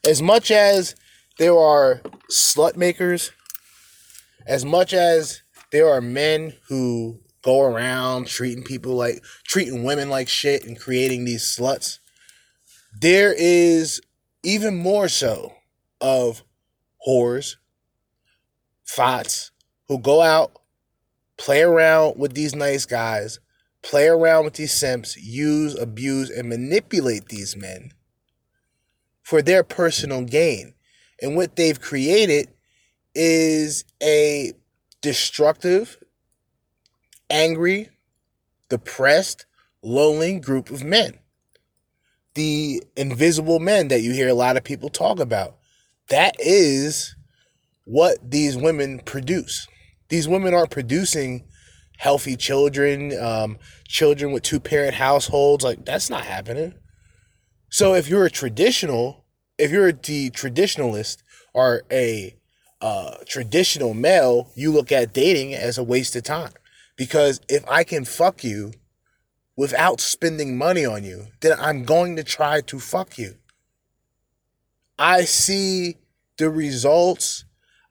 As 0.06 0.20
much 0.20 0.50
as 0.50 0.96
there 1.38 1.56
are 1.56 2.00
slut 2.30 2.76
makers 2.76 3.30
as 4.46 4.64
much 4.64 4.92
as 4.92 5.42
there 5.70 5.88
are 5.88 6.00
men 6.00 6.54
who 6.68 7.20
go 7.42 7.62
around 7.62 8.26
treating 8.26 8.62
people 8.62 8.94
like 8.94 9.22
treating 9.44 9.84
women 9.84 10.10
like 10.10 10.28
shit 10.28 10.64
and 10.64 10.78
creating 10.78 11.24
these 11.24 11.44
sluts, 11.44 11.98
there 13.00 13.34
is 13.36 14.00
even 14.42 14.76
more 14.76 15.08
so 15.08 15.54
of 16.00 16.42
whores, 17.06 17.56
thoughts 18.86 19.50
who 19.88 19.98
go 19.98 20.20
out, 20.20 20.52
play 21.36 21.62
around 21.62 22.18
with 22.18 22.34
these 22.34 22.54
nice 22.54 22.84
guys, 22.84 23.38
play 23.82 24.06
around 24.06 24.44
with 24.44 24.54
these 24.54 24.72
simps, 24.72 25.16
use, 25.16 25.78
abuse, 25.78 26.30
and 26.30 26.48
manipulate 26.48 27.28
these 27.28 27.56
men 27.56 27.92
for 29.22 29.42
their 29.42 29.62
personal 29.62 30.22
gain. 30.22 30.74
And 31.20 31.36
what 31.36 31.56
they've 31.56 31.80
created 31.80 32.48
is 33.14 33.84
a 34.02 34.52
destructive, 35.00 35.98
angry, 37.28 37.90
depressed, 38.68 39.46
lonely 39.82 40.38
group 40.38 40.70
of 40.70 40.82
men. 40.84 41.18
The 42.34 42.82
invisible 42.96 43.58
men 43.58 43.88
that 43.88 44.00
you 44.00 44.12
hear 44.12 44.28
a 44.28 44.34
lot 44.34 44.56
of 44.56 44.64
people 44.64 44.88
talk 44.88 45.20
about. 45.20 45.56
That 46.08 46.34
is 46.38 47.14
what 47.84 48.18
these 48.30 48.56
women 48.56 49.00
produce. 49.04 49.66
These 50.08 50.28
women 50.28 50.54
aren't 50.54 50.70
producing 50.70 51.44
healthy 51.98 52.36
children, 52.36 53.16
um, 53.20 53.58
children 53.86 54.32
with 54.32 54.42
two 54.42 54.60
parent 54.60 54.94
households. 54.94 55.64
Like, 55.64 55.84
that's 55.84 56.10
not 56.10 56.24
happening. 56.24 56.74
So, 57.70 57.94
if 57.94 58.08
you're 58.08 58.26
a 58.26 58.30
traditional, 58.30 59.24
if 59.58 59.70
you're 59.70 59.88
a 59.88 59.92
the 59.92 60.30
traditionalist 60.30 61.18
or 61.54 61.82
a 61.90 62.36
uh, 62.82 63.14
traditional 63.26 63.94
male, 63.94 64.50
you 64.54 64.72
look 64.72 64.90
at 64.90 65.12
dating 65.12 65.54
as 65.54 65.78
a 65.78 65.84
waste 65.84 66.16
of 66.16 66.24
time. 66.24 66.52
Because 66.96 67.40
if 67.48 67.66
I 67.68 67.84
can 67.84 68.04
fuck 68.04 68.44
you 68.44 68.72
without 69.56 70.00
spending 70.00 70.58
money 70.58 70.84
on 70.84 71.04
you, 71.04 71.26
then 71.40 71.56
I'm 71.58 71.84
going 71.84 72.16
to 72.16 72.24
try 72.24 72.60
to 72.62 72.78
fuck 72.80 73.18
you. 73.18 73.36
I 74.98 75.22
see 75.22 75.96
the 76.38 76.50
results. 76.50 77.44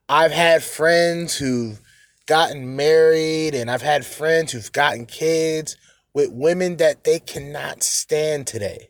I've 0.09 0.31
had 0.31 0.63
friends 0.63 1.37
who've 1.37 1.81
gotten 2.25 2.75
married, 2.75 3.55
and 3.55 3.69
I've 3.69 3.81
had 3.81 4.05
friends 4.05 4.51
who've 4.51 4.71
gotten 4.71 5.05
kids 5.05 5.77
with 6.13 6.31
women 6.31 6.77
that 6.77 7.03
they 7.03 7.19
cannot 7.19 7.83
stand 7.83 8.47
today. 8.47 8.87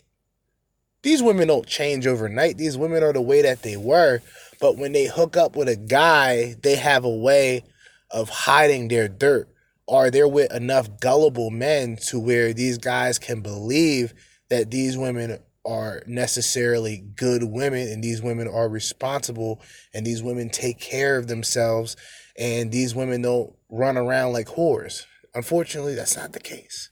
These 1.03 1.23
women 1.23 1.47
don't 1.47 1.65
change 1.65 2.05
overnight. 2.05 2.57
These 2.57 2.77
women 2.77 3.03
are 3.03 3.13
the 3.13 3.21
way 3.21 3.41
that 3.41 3.63
they 3.63 3.77
were. 3.77 4.21
But 4.59 4.77
when 4.77 4.91
they 4.91 5.05
hook 5.05 5.35
up 5.35 5.55
with 5.55 5.67
a 5.67 5.75
guy, 5.75 6.55
they 6.61 6.75
have 6.75 7.03
a 7.03 7.09
way 7.09 7.63
of 8.11 8.29
hiding 8.29 8.87
their 8.87 9.07
dirt 9.07 9.47
are 9.91 10.09
there 10.09 10.27
with 10.27 10.53
enough 10.53 10.99
gullible 11.01 11.49
men 11.49 11.97
to 11.97 12.17
where 12.17 12.53
these 12.53 12.77
guys 12.77 13.19
can 13.19 13.41
believe 13.41 14.13
that 14.49 14.71
these 14.71 14.97
women 14.97 15.37
are 15.65 16.01
necessarily 16.07 17.03
good 17.15 17.43
women 17.43 17.87
and 17.89 18.03
these 18.03 18.21
women 18.21 18.47
are 18.47 18.69
responsible 18.69 19.61
and 19.93 20.05
these 20.05 20.23
women 20.23 20.49
take 20.49 20.79
care 20.79 21.17
of 21.17 21.27
themselves 21.27 21.95
and 22.37 22.71
these 22.71 22.95
women 22.95 23.21
don't 23.21 23.53
run 23.69 23.97
around 23.97 24.33
like 24.33 24.47
whores. 24.47 25.05
Unfortunately, 25.33 25.95
that's 25.95 26.17
not 26.17 26.33
the 26.33 26.39
case. 26.39 26.89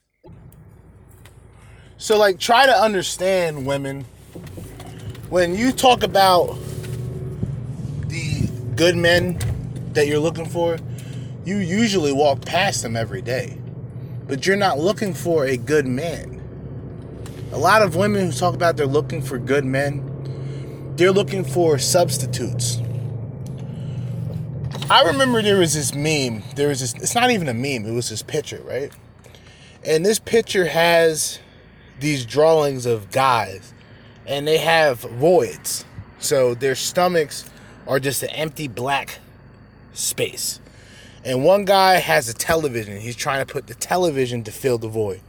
So, 1.98 2.18
like, 2.18 2.40
try 2.40 2.66
to 2.66 2.72
understand 2.72 3.66
women 3.66 4.06
when 5.30 5.56
you 5.56 5.72
talk 5.72 6.02
about 6.02 6.58
the 8.08 8.50
good 8.76 8.96
men 8.96 9.38
that 9.94 10.08
you're 10.08 10.20
looking 10.20 10.48
for, 10.48 10.80
you 11.46 11.58
usually 11.58 12.12
walk 12.12 12.46
past 12.46 12.82
them 12.82 12.96
every 12.96 13.22
day. 13.22 13.58
But 14.28 14.48
you're 14.48 14.58
not 14.58 14.80
looking 14.80 15.14
for 15.14 15.46
a 15.46 15.56
good 15.58 15.86
man. 15.86 16.42
A 17.52 17.58
lot 17.58 17.82
of 17.82 17.96
women 17.96 18.26
who 18.26 18.32
talk 18.32 18.56
about 18.56 18.78
they're 18.78 18.88
looking 18.88 19.22
for 19.22 19.38
good 19.38 19.66
men, 19.66 20.94
they're 20.96 21.12
looking 21.12 21.44
for 21.44 21.78
substitutes. 21.78 22.80
I 24.90 25.04
remember 25.04 25.42
there 25.42 25.58
was 25.58 25.76
this 25.76 25.94
meme. 25.94 26.44
There 26.56 26.68
was 26.70 26.80
this, 26.80 26.94
it's 26.96 27.14
not 27.14 27.30
even 27.30 27.48
a 27.48 27.54
meme, 27.54 27.86
it 27.86 27.94
was 27.94 28.10
this 28.10 28.24
picture, 28.24 28.62
right? 28.66 28.92
And 29.86 30.04
this 30.06 30.18
picture 30.18 30.66
has 30.66 31.40
these 32.00 32.26
drawings 32.26 32.86
of 32.86 33.12
guys, 33.12 33.74
and 34.26 34.48
they 34.48 34.58
have 34.58 35.02
voids. 35.02 35.86
So 36.18 36.56
their 36.56 36.76
stomachs 36.76 37.50
are 37.88 38.00
just 38.00 38.24
an 38.24 38.30
empty 38.32 38.68
black 38.68 39.20
space. 39.94 40.60
And 41.24 41.44
one 41.44 41.66
guy 41.66 41.96
has 41.96 42.28
a 42.28 42.34
television. 42.34 43.00
He's 43.00 43.16
trying 43.16 43.46
to 43.46 43.52
put 43.52 43.68
the 43.68 43.76
television 43.76 44.44
to 44.44 44.52
fill 44.52 44.78
the 44.78 44.88
void 44.88 45.22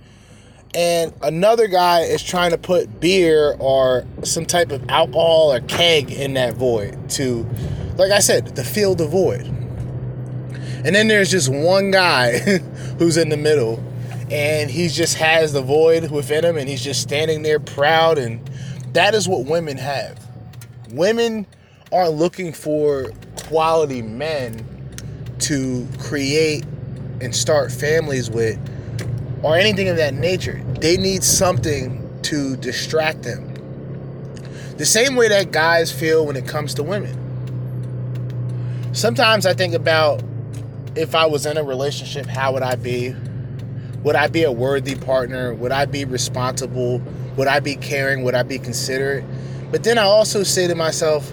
and 0.74 1.12
another 1.22 1.66
guy 1.66 2.00
is 2.00 2.22
trying 2.22 2.52
to 2.52 2.58
put 2.58 3.00
beer 3.00 3.56
or 3.58 4.04
some 4.22 4.46
type 4.46 4.70
of 4.70 4.88
alcohol 4.88 5.52
or 5.52 5.60
keg 5.62 6.12
in 6.12 6.34
that 6.34 6.54
void 6.54 7.10
to 7.10 7.44
like 7.96 8.12
i 8.12 8.20
said 8.20 8.54
to 8.56 8.64
fill 8.64 8.94
the 8.94 9.06
void. 9.06 9.46
And 10.82 10.94
then 10.94 11.08
there's 11.08 11.30
just 11.30 11.50
one 11.50 11.90
guy 11.90 12.38
who's 12.98 13.18
in 13.18 13.28
the 13.28 13.36
middle 13.36 13.84
and 14.30 14.70
he 14.70 14.88
just 14.88 15.16
has 15.16 15.52
the 15.52 15.60
void 15.60 16.10
within 16.10 16.44
him 16.44 16.56
and 16.56 16.68
he's 16.68 16.82
just 16.82 17.02
standing 17.02 17.42
there 17.42 17.60
proud 17.60 18.16
and 18.16 18.48
that 18.94 19.14
is 19.14 19.28
what 19.28 19.44
women 19.44 19.76
have. 19.76 20.18
Women 20.92 21.46
are 21.92 22.08
looking 22.08 22.52
for 22.52 23.12
quality 23.44 24.00
men 24.00 24.64
to 25.40 25.86
create 25.98 26.64
and 27.20 27.34
start 27.34 27.70
families 27.72 28.30
with 28.30 28.58
or 29.42 29.56
anything 29.56 29.88
of 29.88 29.96
that 29.96 30.14
nature. 30.14 30.62
They 30.80 30.96
need 30.96 31.24
something 31.24 32.06
to 32.22 32.56
distract 32.56 33.22
them. 33.22 33.46
The 34.76 34.86
same 34.86 35.16
way 35.16 35.28
that 35.28 35.52
guys 35.52 35.92
feel 35.92 36.26
when 36.26 36.36
it 36.36 36.46
comes 36.46 36.74
to 36.74 36.82
women. 36.82 37.16
Sometimes 38.92 39.46
I 39.46 39.54
think 39.54 39.74
about 39.74 40.22
if 40.96 41.14
I 41.14 41.26
was 41.26 41.46
in 41.46 41.56
a 41.56 41.62
relationship, 41.62 42.26
how 42.26 42.52
would 42.52 42.62
I 42.62 42.74
be? 42.74 43.14
Would 44.02 44.16
I 44.16 44.26
be 44.28 44.44
a 44.44 44.52
worthy 44.52 44.94
partner? 44.94 45.54
Would 45.54 45.72
I 45.72 45.84
be 45.84 46.04
responsible? 46.04 47.02
Would 47.36 47.46
I 47.46 47.60
be 47.60 47.76
caring? 47.76 48.24
Would 48.24 48.34
I 48.34 48.42
be 48.42 48.58
considerate? 48.58 49.24
But 49.70 49.84
then 49.84 49.98
I 49.98 50.02
also 50.02 50.42
say 50.42 50.66
to 50.66 50.74
myself, 50.74 51.32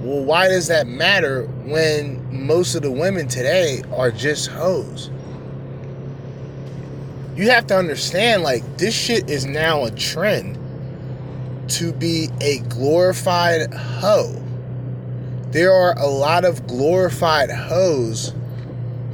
well, 0.00 0.24
why 0.24 0.48
does 0.48 0.68
that 0.68 0.86
matter 0.86 1.44
when 1.64 2.44
most 2.44 2.74
of 2.74 2.82
the 2.82 2.90
women 2.90 3.28
today 3.28 3.82
are 3.94 4.10
just 4.10 4.48
hoes? 4.48 5.10
You 7.36 7.50
have 7.50 7.66
to 7.68 7.76
understand 7.76 8.42
like 8.42 8.62
this 8.76 8.94
shit 8.94 9.30
is 9.30 9.46
now 9.46 9.84
a 9.84 9.90
trend 9.90 10.58
to 11.68 11.92
be 11.92 12.28
a 12.40 12.58
glorified 12.68 13.72
hoe. 13.72 14.34
There 15.50 15.72
are 15.72 15.96
a 15.98 16.06
lot 16.06 16.44
of 16.44 16.66
glorified 16.66 17.50
hoes 17.50 18.34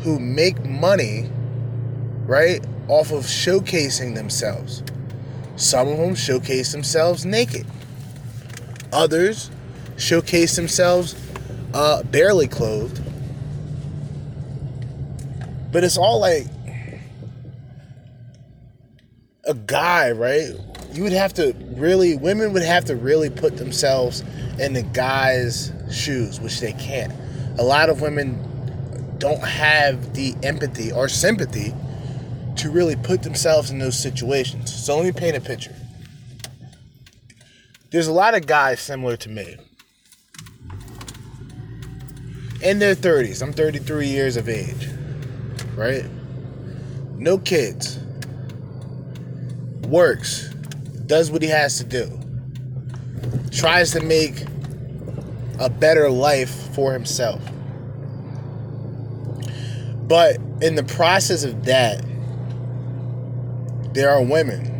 who 0.01 0.19
make 0.19 0.65
money, 0.65 1.31
right, 2.25 2.65
off 2.89 3.13
of 3.13 3.25
showcasing 3.25 4.15
themselves. 4.15 4.83
Some 5.57 5.89
of 5.89 5.99
them 5.99 6.15
showcase 6.15 6.73
themselves 6.73 7.25
naked. 7.25 7.67
Others 8.93 9.51
showcase 9.97 10.57
themselves 10.57 11.15
uh, 11.75 12.03
barely 12.05 12.49
clothed. 12.49 13.03
But 15.73 15.85
it's 15.85 15.97
all 15.97 16.21
like 16.21 16.47
a 19.47 19.55
guy, 19.55 20.11
right? 20.11 20.51
You 20.93 21.03
would 21.03 21.13
have 21.13 21.35
to 21.35 21.55
really, 21.77 22.17
women 22.17 22.53
would 22.53 22.63
have 22.63 22.85
to 22.87 22.97
really 22.97 23.31
put 23.31 23.57
themselves 23.57 24.23
in 24.59 24.73
the 24.73 24.83
guy's 24.83 25.73
shoes, 25.91 26.41
which 26.41 26.61
they 26.61 26.73
can't. 26.73 27.13
A 27.59 27.63
lot 27.63 27.89
of 27.89 28.01
women 28.01 28.43
don't 29.19 29.43
have 29.43 30.15
the 30.15 30.35
empathy 30.43 30.93
or 30.93 31.09
sympathy 31.09 31.75
to 32.57 32.71
really 32.71 32.97
put 32.97 33.23
themselves 33.23 33.71
in 33.71 33.79
those 33.79 33.99
situations. 33.99 34.73
So 34.73 34.97
let 34.97 35.05
me 35.05 35.13
paint 35.13 35.37
a 35.37 35.41
picture. 35.41 35.75
There's 37.91 38.09
a 38.09 38.13
lot 38.13 38.35
of 38.35 38.47
guys 38.47 38.81
similar 38.81 39.17
to 39.19 39.29
me 39.29 39.57
in 42.63 42.79
their 42.79 42.95
30s. 42.95 43.43
I'm 43.43 43.53
33 43.53 44.09
years 44.09 44.37
of 44.37 44.49
age, 44.49 44.89
right? 45.77 46.05
No 47.17 47.39
kids 47.39 47.99
works, 49.87 50.49
does 51.07 51.31
what 51.31 51.43
he 51.43 51.49
has 51.49 51.79
to 51.79 51.85
do, 51.85 52.11
tries 53.51 53.93
to 53.93 54.01
make 54.01 54.45
a 55.59 55.71
better 55.71 56.11
life 56.11 56.51
for 56.75 56.93
himself. 56.93 57.43
But 60.09 60.37
in 60.61 60.75
the 60.75 60.85
process 60.85 61.45
of 61.45 61.65
that, 61.65 62.05
there 63.95 64.11
are 64.11 64.23
women 64.23 64.73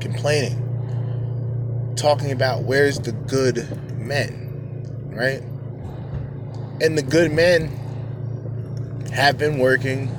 complaining, 0.00 1.94
talking 1.96 2.30
about 2.30 2.62
where's 2.62 3.00
the 3.00 3.12
good 3.12 3.68
men, 3.98 5.10
right? 5.10 5.42
And 6.80 6.96
the 6.96 7.02
good 7.02 7.32
men 7.32 7.68
have 9.12 9.36
been 9.36 9.58
working 9.58 10.14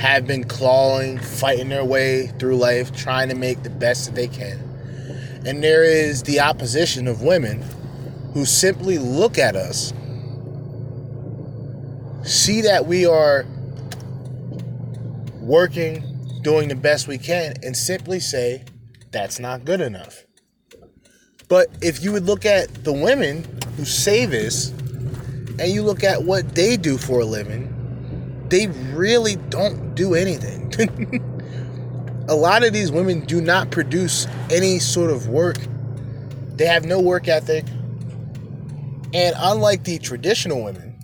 have 0.00 0.26
been 0.26 0.44
clawing, 0.44 1.18
fighting 1.18 1.68
their 1.68 1.84
way 1.84 2.28
through 2.38 2.56
life, 2.56 2.90
trying 2.90 3.28
to 3.28 3.34
make 3.34 3.62
the 3.62 3.68
best 3.68 4.06
that 4.06 4.14
they 4.14 4.28
can. 4.28 4.58
And 5.44 5.62
there 5.62 5.84
is 5.84 6.22
the 6.22 6.40
opposition 6.40 7.06
of 7.06 7.20
women 7.20 7.62
who 8.32 8.46
simply 8.46 8.96
look 8.96 9.36
at 9.36 9.56
us, 9.56 9.92
see 12.22 12.62
that 12.62 12.86
we 12.86 13.04
are 13.04 13.44
working, 15.38 16.02
doing 16.40 16.68
the 16.68 16.76
best 16.76 17.06
we 17.06 17.18
can, 17.18 17.52
and 17.62 17.76
simply 17.76 18.20
say, 18.20 18.64
that's 19.10 19.38
not 19.38 19.66
good 19.66 19.82
enough. 19.82 20.24
But 21.46 21.68
if 21.82 22.02
you 22.02 22.12
would 22.12 22.24
look 22.24 22.46
at 22.46 22.84
the 22.84 22.92
women 22.94 23.44
who 23.76 23.84
say 23.84 24.24
this, 24.24 24.70
and 25.58 25.70
you 25.70 25.82
look 25.82 26.02
at 26.02 26.22
what 26.22 26.54
they 26.54 26.78
do 26.78 26.96
for 26.96 27.20
a 27.20 27.26
living, 27.26 27.76
they 28.50 28.66
really 28.66 29.36
don't 29.36 29.94
do 29.94 30.14
anything. 30.14 30.72
a 32.28 32.34
lot 32.34 32.64
of 32.64 32.72
these 32.72 32.90
women 32.90 33.20
do 33.20 33.40
not 33.40 33.70
produce 33.70 34.26
any 34.50 34.80
sort 34.80 35.10
of 35.10 35.28
work. 35.28 35.56
They 36.56 36.66
have 36.66 36.84
no 36.84 37.00
work 37.00 37.28
ethic. 37.28 37.64
And 39.14 39.34
unlike 39.38 39.84
the 39.84 39.98
traditional 39.98 40.62
women 40.64 40.98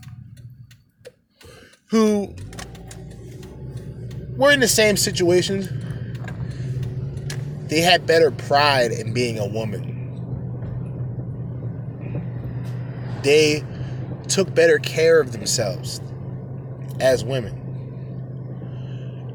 who 1.86 2.34
were 4.36 4.50
in 4.50 4.60
the 4.60 4.68
same 4.68 4.96
situations, 4.96 5.68
they 7.68 7.80
had 7.80 8.06
better 8.06 8.32
pride 8.32 8.90
in 8.90 9.12
being 9.12 9.38
a 9.38 9.46
woman. 9.46 9.92
They 13.22 13.64
took 14.28 14.52
better 14.52 14.78
care 14.78 15.20
of 15.20 15.32
themselves 15.32 16.00
as 17.00 17.24
women. 17.24 17.62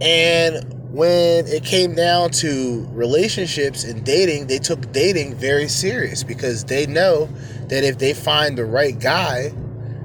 And 0.01 0.91
when 0.91 1.47
it 1.47 1.63
came 1.63 1.95
down 1.95 2.31
to 2.31 2.87
relationships 2.91 3.83
and 3.83 4.03
dating, 4.03 4.47
they 4.47 4.59
took 4.59 4.91
dating 4.91 5.35
very 5.35 5.67
serious 5.67 6.23
because 6.23 6.65
they 6.65 6.85
know 6.85 7.29
that 7.67 7.83
if 7.83 7.97
they 7.97 8.13
find 8.13 8.57
the 8.57 8.65
right 8.65 8.99
guy, 8.99 9.53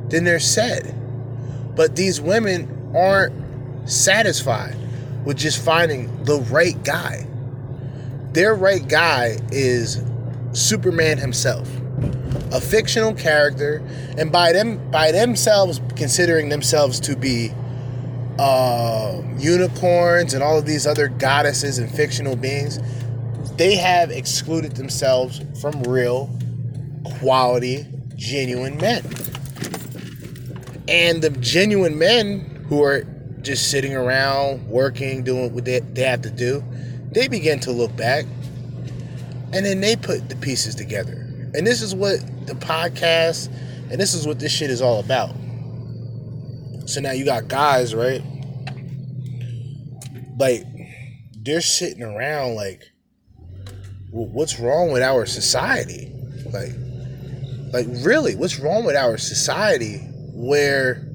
then 0.09 0.25
they're 0.25 0.38
set. 0.38 0.95
But 1.75 1.97
these 1.97 2.21
women 2.21 2.92
aren't 2.95 3.88
satisfied 3.88 4.77
with 5.25 5.37
just 5.37 5.62
finding 5.62 6.25
the 6.25 6.40
right 6.42 6.83
guy. 6.85 7.27
Their 8.33 8.55
right 8.55 8.87
guy 8.87 9.38
is 9.51 10.03
Superman 10.53 11.19
himself 11.19 11.69
a 12.53 12.61
fictional 12.61 13.15
character, 13.15 13.83
and 14.19 14.31
by 14.31 14.53
them 14.53 14.91
by 14.91 15.13
themselves 15.13 15.81
considering 15.97 16.49
themselves 16.49 17.01
to 17.01 17.17
be 17.17 17.53
uh, 18.39 19.23
unicorns 19.39 20.35
and 20.35 20.43
all 20.43 20.59
of 20.59 20.67
these 20.67 20.87
other 20.87 21.09
goddesses 21.09 21.79
and 21.79 21.91
fictional 21.91 22.37
beings, 22.37 22.79
they 23.57 23.77
have 23.77 24.11
excluded 24.11 24.77
themselves 24.77 25.43
from 25.61 25.83
real, 25.85 26.31
quality, 27.19 27.87
genuine 28.15 28.77
men. 28.77 29.05
And 30.89 31.23
the 31.23 31.31
genuine 31.41 31.99
men 31.99 32.65
who 32.69 32.83
are 32.83 33.05
just 33.43 33.71
sitting 33.71 33.95
around 33.95 34.67
working, 34.69 35.25
doing 35.25 35.53
what 35.55 35.65
they, 35.65 35.81
they 35.81 36.03
have 36.03 36.23
to 36.23 36.31
do, 36.31 36.63
they 37.13 37.29
begin 37.29 37.61
to 37.61 37.73
look 37.73 37.95
back 37.97 38.25
and 39.53 39.65
then 39.65 39.81
they 39.81 39.97
put 39.97 40.29
the 40.29 40.37
pieces 40.37 40.75
together. 40.75 41.13
And 41.55 41.67
this 41.67 41.81
is 41.81 41.95
what 41.95 42.21
the 42.47 42.55
podcast 42.55 43.49
and 43.91 44.01
this 44.01 44.15
is 44.15 44.27
what 44.27 44.39
this 44.39 44.53
shit 44.53 44.71
is 44.71 44.83
all 44.83 44.99
about. 44.99 45.31
So 46.87 47.01
now 47.01 47.13
you 47.13 47.25
got 47.25 47.49
guys, 47.49 47.95
right? 47.95 48.23
Like, 50.39 50.65
they're 51.33 51.61
sitting 51.61 52.03
around 52.03 52.57
like, 52.57 52.83
what's 54.11 54.59
wrong 54.59 54.93
with 54.93 55.03
our 55.03 55.27
society? 55.27 56.13
Like, 56.53 56.73
like 57.73 57.87
really, 58.05 58.35
what's 58.35 58.59
wrong 58.59 58.85
with 58.85 58.97
our 58.97 59.19
society 59.19 59.99
where 60.33 61.07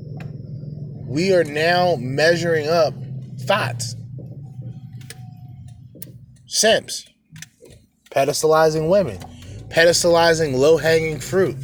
we 1.05 1.33
are 1.33 1.43
now 1.43 1.95
measuring 1.97 2.67
up 2.67 2.93
thoughts, 3.41 3.95
simps, 6.47 7.05
pedestalizing 8.11 8.89
women, 8.89 9.19
pedestalizing 9.71 10.55
low 10.55 10.77
hanging 10.77 11.19
fruit 11.19 11.57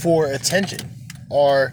for 0.00 0.26
attention 0.26 0.80
or 1.30 1.72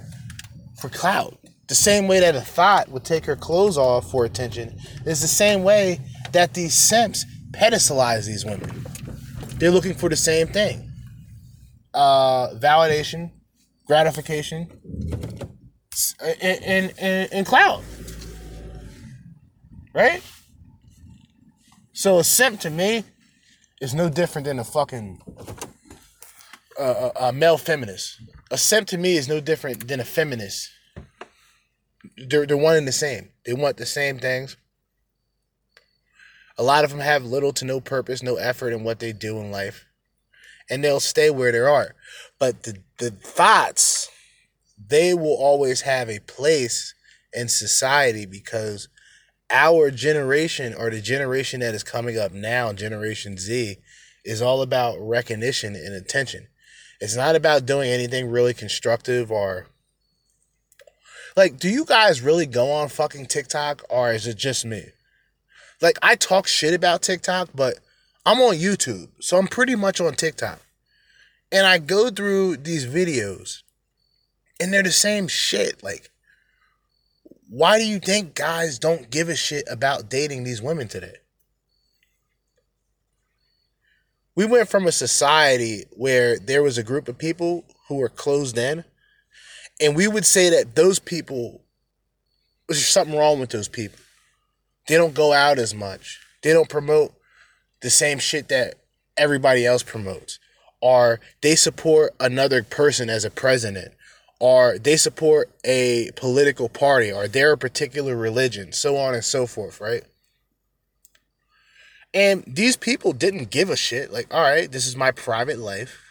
for 0.79 0.89
clout. 0.89 1.37
The 1.67 1.75
same 1.75 2.07
way 2.07 2.19
that 2.19 2.35
a 2.35 2.41
thought 2.41 2.89
would 2.89 3.03
take 3.03 3.25
her 3.25 3.35
clothes 3.35 3.77
off 3.77 4.09
for 4.09 4.25
attention 4.25 4.77
is 5.05 5.21
the 5.21 5.27
same 5.27 5.63
way 5.63 5.99
that 6.31 6.53
these 6.53 6.73
simps 6.73 7.25
pedestalize 7.51 8.25
these 8.25 8.45
women. 8.45 8.85
They're 9.57 9.71
looking 9.71 9.95
for 9.95 10.07
the 10.07 10.15
same 10.15 10.47
thing 10.47 10.91
uh, 11.93 12.49
validation, 12.55 13.31
gratification, 13.85 14.69
and, 16.21 16.93
and, 16.99 17.33
and 17.33 17.45
clout. 17.45 17.83
Right? 19.93 20.21
So 21.93 22.19
a 22.19 22.23
simp 22.23 22.59
to 22.61 22.69
me 22.69 23.03
is 23.81 23.93
no 23.93 24.09
different 24.09 24.45
than 24.45 24.59
a 24.59 24.63
fucking 24.63 25.21
uh, 26.79 27.11
a, 27.15 27.25
a 27.25 27.33
male 27.33 27.57
feminist. 27.57 28.21
A 28.51 28.57
simp 28.57 28.87
to 28.89 28.97
me 28.97 29.17
is 29.17 29.27
no 29.27 29.39
different 29.39 29.87
than 29.87 29.99
a 29.99 30.05
feminist. 30.05 30.69
They're, 32.17 32.45
they're 32.45 32.57
one 32.57 32.75
and 32.75 32.87
the 32.87 32.91
same. 32.91 33.29
They 33.45 33.53
want 33.53 33.77
the 33.77 33.85
same 33.85 34.19
things. 34.19 34.57
A 36.57 36.63
lot 36.63 36.83
of 36.83 36.89
them 36.89 36.99
have 36.99 37.23
little 37.23 37.53
to 37.53 37.65
no 37.65 37.79
purpose, 37.79 38.23
no 38.23 38.35
effort 38.35 38.71
in 38.71 38.83
what 38.83 38.99
they 38.99 39.13
do 39.13 39.39
in 39.39 39.51
life. 39.51 39.85
And 40.69 40.83
they'll 40.83 40.99
stay 40.99 41.29
where 41.29 41.51
they 41.51 41.59
are. 41.59 41.95
But 42.39 42.63
the, 42.63 42.77
the 42.97 43.11
thoughts, 43.11 44.09
they 44.77 45.13
will 45.13 45.37
always 45.37 45.81
have 45.81 46.09
a 46.09 46.19
place 46.19 46.93
in 47.33 47.47
society 47.47 48.25
because 48.25 48.89
our 49.49 49.91
generation 49.91 50.73
or 50.73 50.89
the 50.89 51.01
generation 51.01 51.61
that 51.61 51.73
is 51.73 51.83
coming 51.83 52.17
up 52.17 52.31
now, 52.31 52.73
Generation 52.73 53.37
Z, 53.37 53.77
is 54.25 54.41
all 54.41 54.61
about 54.61 54.97
recognition 54.99 55.75
and 55.75 55.93
attention. 55.93 56.47
It's 56.99 57.15
not 57.15 57.35
about 57.35 57.65
doing 57.65 57.89
anything 57.89 58.29
really 58.29 58.53
constructive 58.53 59.31
or 59.31 59.67
like 61.35 61.59
do 61.59 61.69
you 61.69 61.85
guys 61.85 62.21
really 62.21 62.47
go 62.47 62.71
on 62.71 62.89
fucking 62.89 63.27
TikTok 63.27 63.83
or 63.89 64.11
is 64.11 64.25
it 64.27 64.37
just 64.37 64.65
me? 64.65 64.85
Like 65.81 65.97
I 66.01 66.15
talk 66.15 66.47
shit 66.47 66.73
about 66.73 67.03
TikTok, 67.03 67.49
but 67.53 67.77
I'm 68.25 68.41
on 68.41 68.55
YouTube, 68.55 69.09
so 69.21 69.37
I'm 69.37 69.47
pretty 69.47 69.75
much 69.75 70.01
on 70.01 70.15
TikTok. 70.15 70.59
And 71.51 71.65
I 71.65 71.77
go 71.77 72.09
through 72.09 72.57
these 72.57 72.85
videos 72.85 73.61
and 74.59 74.73
they're 74.73 74.83
the 74.83 74.91
same 74.91 75.27
shit. 75.27 75.81
Like 75.83 76.09
why 77.49 77.79
do 77.79 77.85
you 77.85 77.99
think 77.99 78.35
guys 78.35 78.79
don't 78.79 79.09
give 79.09 79.29
a 79.29 79.35
shit 79.35 79.65
about 79.69 80.09
dating 80.09 80.43
these 80.43 80.61
women 80.61 80.87
today? 80.87 81.15
we 84.37 84.45
went 84.45 84.69
from 84.69 84.85
a 84.85 84.91
society 84.91 85.83
where 85.93 86.37
there 86.37 86.61
was 86.61 86.77
a 86.77 86.83
group 86.83 87.07
of 87.07 87.17
people 87.17 87.65
who 87.87 87.95
were 87.95 88.07
closed 88.07 88.55
in, 88.55 88.85
and 89.81 89.95
we 89.95 90.07
would 90.07 90.27
say 90.27 90.51
that 90.51 90.75
those 90.75 90.99
people, 90.99 91.63
there's 92.69 92.85
something 92.85 93.17
wrong 93.17 93.39
with 93.39 93.49
those 93.49 93.67
people. 93.67 93.97
They 94.87 94.95
don't 94.95 95.15
go 95.15 95.33
out 95.33 95.57
as 95.57 95.73
much. 95.73 96.19
They 96.43 96.53
don't 96.53 96.69
promote 96.69 97.15
the 97.81 97.89
same 97.89 98.19
shit 98.19 98.47
that 98.49 98.75
everybody 99.17 99.65
else 99.65 99.81
promotes. 99.81 100.37
Or 100.81 101.19
they 101.41 101.55
support 101.55 102.13
another 102.19 102.61
person 102.61 103.09
as 103.09 103.25
a 103.25 103.31
president. 103.31 103.95
Or 104.39 104.77
they 104.77 104.97
support 104.97 105.49
a 105.63 106.11
political 106.15 106.69
party 106.69 107.11
or 107.11 107.27
their 107.27 107.57
particular 107.57 108.15
religion, 108.15 108.71
so 108.71 108.97
on 108.97 109.15
and 109.15 109.25
so 109.25 109.47
forth, 109.47 109.81
right? 109.81 110.03
And 112.13 112.43
these 112.47 112.77
people 112.77 113.13
didn't 113.13 113.49
give 113.49 113.69
a 113.69 113.75
shit. 113.75 114.11
Like, 114.11 114.33
all 114.33 114.41
right, 114.41 114.71
this 114.71 114.87
is 114.87 114.95
my 114.95 115.11
private 115.11 115.59
life. 115.59 116.01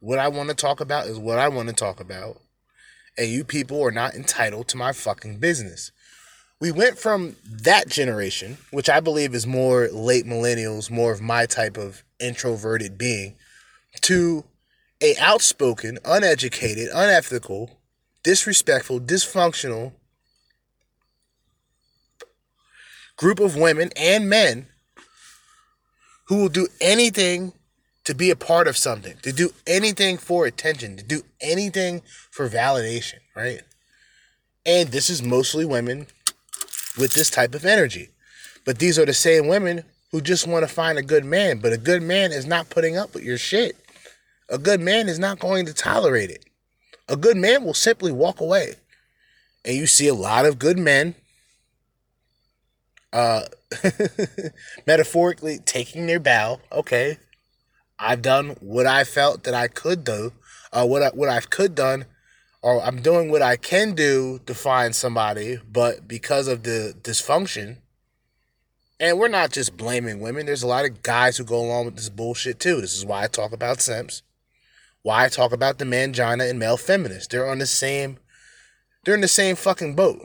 What 0.00 0.18
I 0.18 0.28
want 0.28 0.48
to 0.48 0.54
talk 0.54 0.80
about 0.80 1.06
is 1.06 1.18
what 1.18 1.38
I 1.38 1.48
want 1.48 1.68
to 1.68 1.74
talk 1.74 2.00
about. 2.00 2.40
And 3.18 3.28
you 3.28 3.44
people 3.44 3.82
are 3.84 3.90
not 3.90 4.14
entitled 4.14 4.68
to 4.68 4.76
my 4.76 4.92
fucking 4.92 5.38
business. 5.38 5.92
We 6.60 6.72
went 6.72 6.98
from 6.98 7.36
that 7.44 7.88
generation, 7.88 8.58
which 8.70 8.88
I 8.88 9.00
believe 9.00 9.34
is 9.34 9.46
more 9.46 9.88
late 9.88 10.24
millennials, 10.24 10.90
more 10.90 11.12
of 11.12 11.20
my 11.20 11.46
type 11.46 11.76
of 11.76 12.04
introverted 12.20 12.96
being, 12.96 13.34
to 14.02 14.44
a 15.02 15.16
outspoken, 15.18 15.98
uneducated, 16.04 16.88
unethical, 16.94 17.78
disrespectful, 18.22 19.00
dysfunctional 19.00 19.92
group 23.16 23.40
of 23.40 23.56
women 23.56 23.90
and 23.96 24.28
men 24.28 24.66
who 26.26 26.36
will 26.36 26.48
do 26.48 26.68
anything 26.80 27.52
to 28.04 28.14
be 28.14 28.30
a 28.30 28.36
part 28.36 28.66
of 28.66 28.76
something, 28.76 29.16
to 29.22 29.32
do 29.32 29.50
anything 29.66 30.16
for 30.16 30.46
attention, 30.46 30.96
to 30.96 31.04
do 31.04 31.22
anything 31.40 32.02
for 32.30 32.48
validation, 32.48 33.18
right? 33.36 33.62
And 34.64 34.88
this 34.88 35.10
is 35.10 35.22
mostly 35.22 35.64
women 35.64 36.06
with 36.98 37.12
this 37.14 37.30
type 37.30 37.54
of 37.54 37.64
energy. 37.64 38.08
But 38.64 38.78
these 38.78 38.98
are 38.98 39.06
the 39.06 39.12
same 39.12 39.48
women 39.48 39.84
who 40.10 40.20
just 40.20 40.46
want 40.46 40.66
to 40.66 40.72
find 40.72 40.98
a 40.98 41.02
good 41.02 41.24
man. 41.24 41.58
But 41.58 41.72
a 41.72 41.78
good 41.78 42.02
man 42.02 42.32
is 42.32 42.46
not 42.46 42.70
putting 42.70 42.96
up 42.96 43.14
with 43.14 43.24
your 43.24 43.38
shit. 43.38 43.76
A 44.52 44.58
good 44.58 44.82
man 44.82 45.08
is 45.08 45.18
not 45.18 45.38
going 45.38 45.64
to 45.64 45.72
tolerate 45.72 46.30
it. 46.30 46.44
A 47.08 47.16
good 47.16 47.38
man 47.38 47.64
will 47.64 47.72
simply 47.72 48.12
walk 48.12 48.38
away. 48.38 48.74
And 49.64 49.74
you 49.74 49.86
see 49.86 50.08
a 50.08 50.14
lot 50.14 50.44
of 50.44 50.58
good 50.58 50.78
men 50.78 51.14
uh, 53.14 53.44
metaphorically 54.86 55.58
taking 55.58 56.06
their 56.06 56.20
bow. 56.20 56.60
Okay, 56.70 57.16
I've 57.98 58.20
done 58.20 58.50
what 58.60 58.86
I 58.86 59.04
felt 59.04 59.44
that 59.44 59.54
I 59.54 59.68
could 59.68 60.04
do, 60.04 60.32
uh, 60.70 60.86
what 60.86 61.02
I, 61.02 61.08
what 61.08 61.30
I've 61.30 61.48
could 61.48 61.74
done, 61.74 62.04
or 62.60 62.82
I'm 62.82 63.00
doing 63.00 63.30
what 63.30 63.40
I 63.40 63.56
can 63.56 63.94
do 63.94 64.38
to 64.44 64.54
find 64.54 64.94
somebody, 64.94 65.60
but 65.70 66.06
because 66.06 66.46
of 66.46 66.62
the 66.62 66.94
dysfunction, 67.00 67.78
and 69.00 69.18
we're 69.18 69.28
not 69.28 69.50
just 69.50 69.78
blaming 69.78 70.20
women. 70.20 70.44
There's 70.44 70.62
a 70.62 70.68
lot 70.68 70.84
of 70.84 71.02
guys 71.02 71.38
who 71.38 71.44
go 71.44 71.58
along 71.58 71.86
with 71.86 71.96
this 71.96 72.10
bullshit 72.10 72.60
too. 72.60 72.82
This 72.82 72.96
is 72.96 73.04
why 73.04 73.24
I 73.24 73.26
talk 73.28 73.52
about 73.52 73.80
simps. 73.80 74.22
Why 75.02 75.24
I 75.24 75.28
talk 75.28 75.52
about 75.52 75.78
the 75.78 75.84
mangina 75.84 76.48
and 76.48 76.58
male 76.58 76.76
feminists. 76.76 77.28
They're 77.28 77.50
on 77.50 77.58
the 77.58 77.66
same. 77.66 78.18
They're 79.04 79.14
in 79.14 79.20
the 79.20 79.28
same 79.28 79.56
fucking 79.56 79.96
boat, 79.96 80.20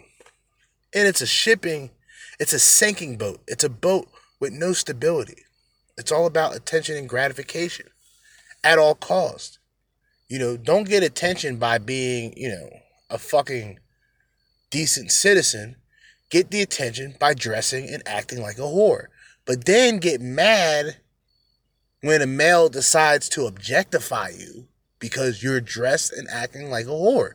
and 0.94 1.08
it's 1.08 1.22
a 1.22 1.28
shipping 1.28 1.90
it's 2.40 2.54
a 2.54 2.60
sinking 2.60 3.18
boat. 3.18 3.42
It's 3.48 3.64
a 3.64 3.70
boat 3.70 4.10
with 4.40 4.54
no 4.54 4.74
stability. 4.74 5.44
It's 5.98 6.12
all 6.12 6.28
about 6.28 6.56
attention 6.56 6.96
and 6.96 7.10
gratification 7.10 7.88
at 8.64 8.78
all 8.78 8.94
costs. 8.94 9.58
You 10.28 10.38
know, 10.40 10.58
don't 10.58 10.88
get 10.88 11.04
attention 11.04 11.58
by 11.58 11.80
being, 11.80 12.34
you 12.38 12.50
know, 12.50 12.70
a 13.10 13.18
fucking 13.18 13.80
decent 14.70 15.12
citizen. 15.12 15.78
Get 16.30 16.52
the 16.52 16.62
attention 16.62 17.16
by 17.20 17.34
dressing 17.34 17.90
and 17.90 18.04
acting 18.06 18.42
like 18.42 18.58
a 18.58 18.62
whore. 18.62 19.06
But 19.46 19.66
then 19.66 19.98
get 19.98 20.22
mad 20.22 20.98
when 22.02 22.22
a 22.22 22.28
male 22.28 22.70
decides 22.70 23.30
to 23.30 23.48
objectify 23.48 24.30
you 24.38 24.67
because 25.00 25.44
you're 25.44 25.62
dressed 25.62 26.14
and 26.14 26.28
acting 26.30 26.70
like 26.70 26.86
a 26.86 26.90
whore. 26.90 27.34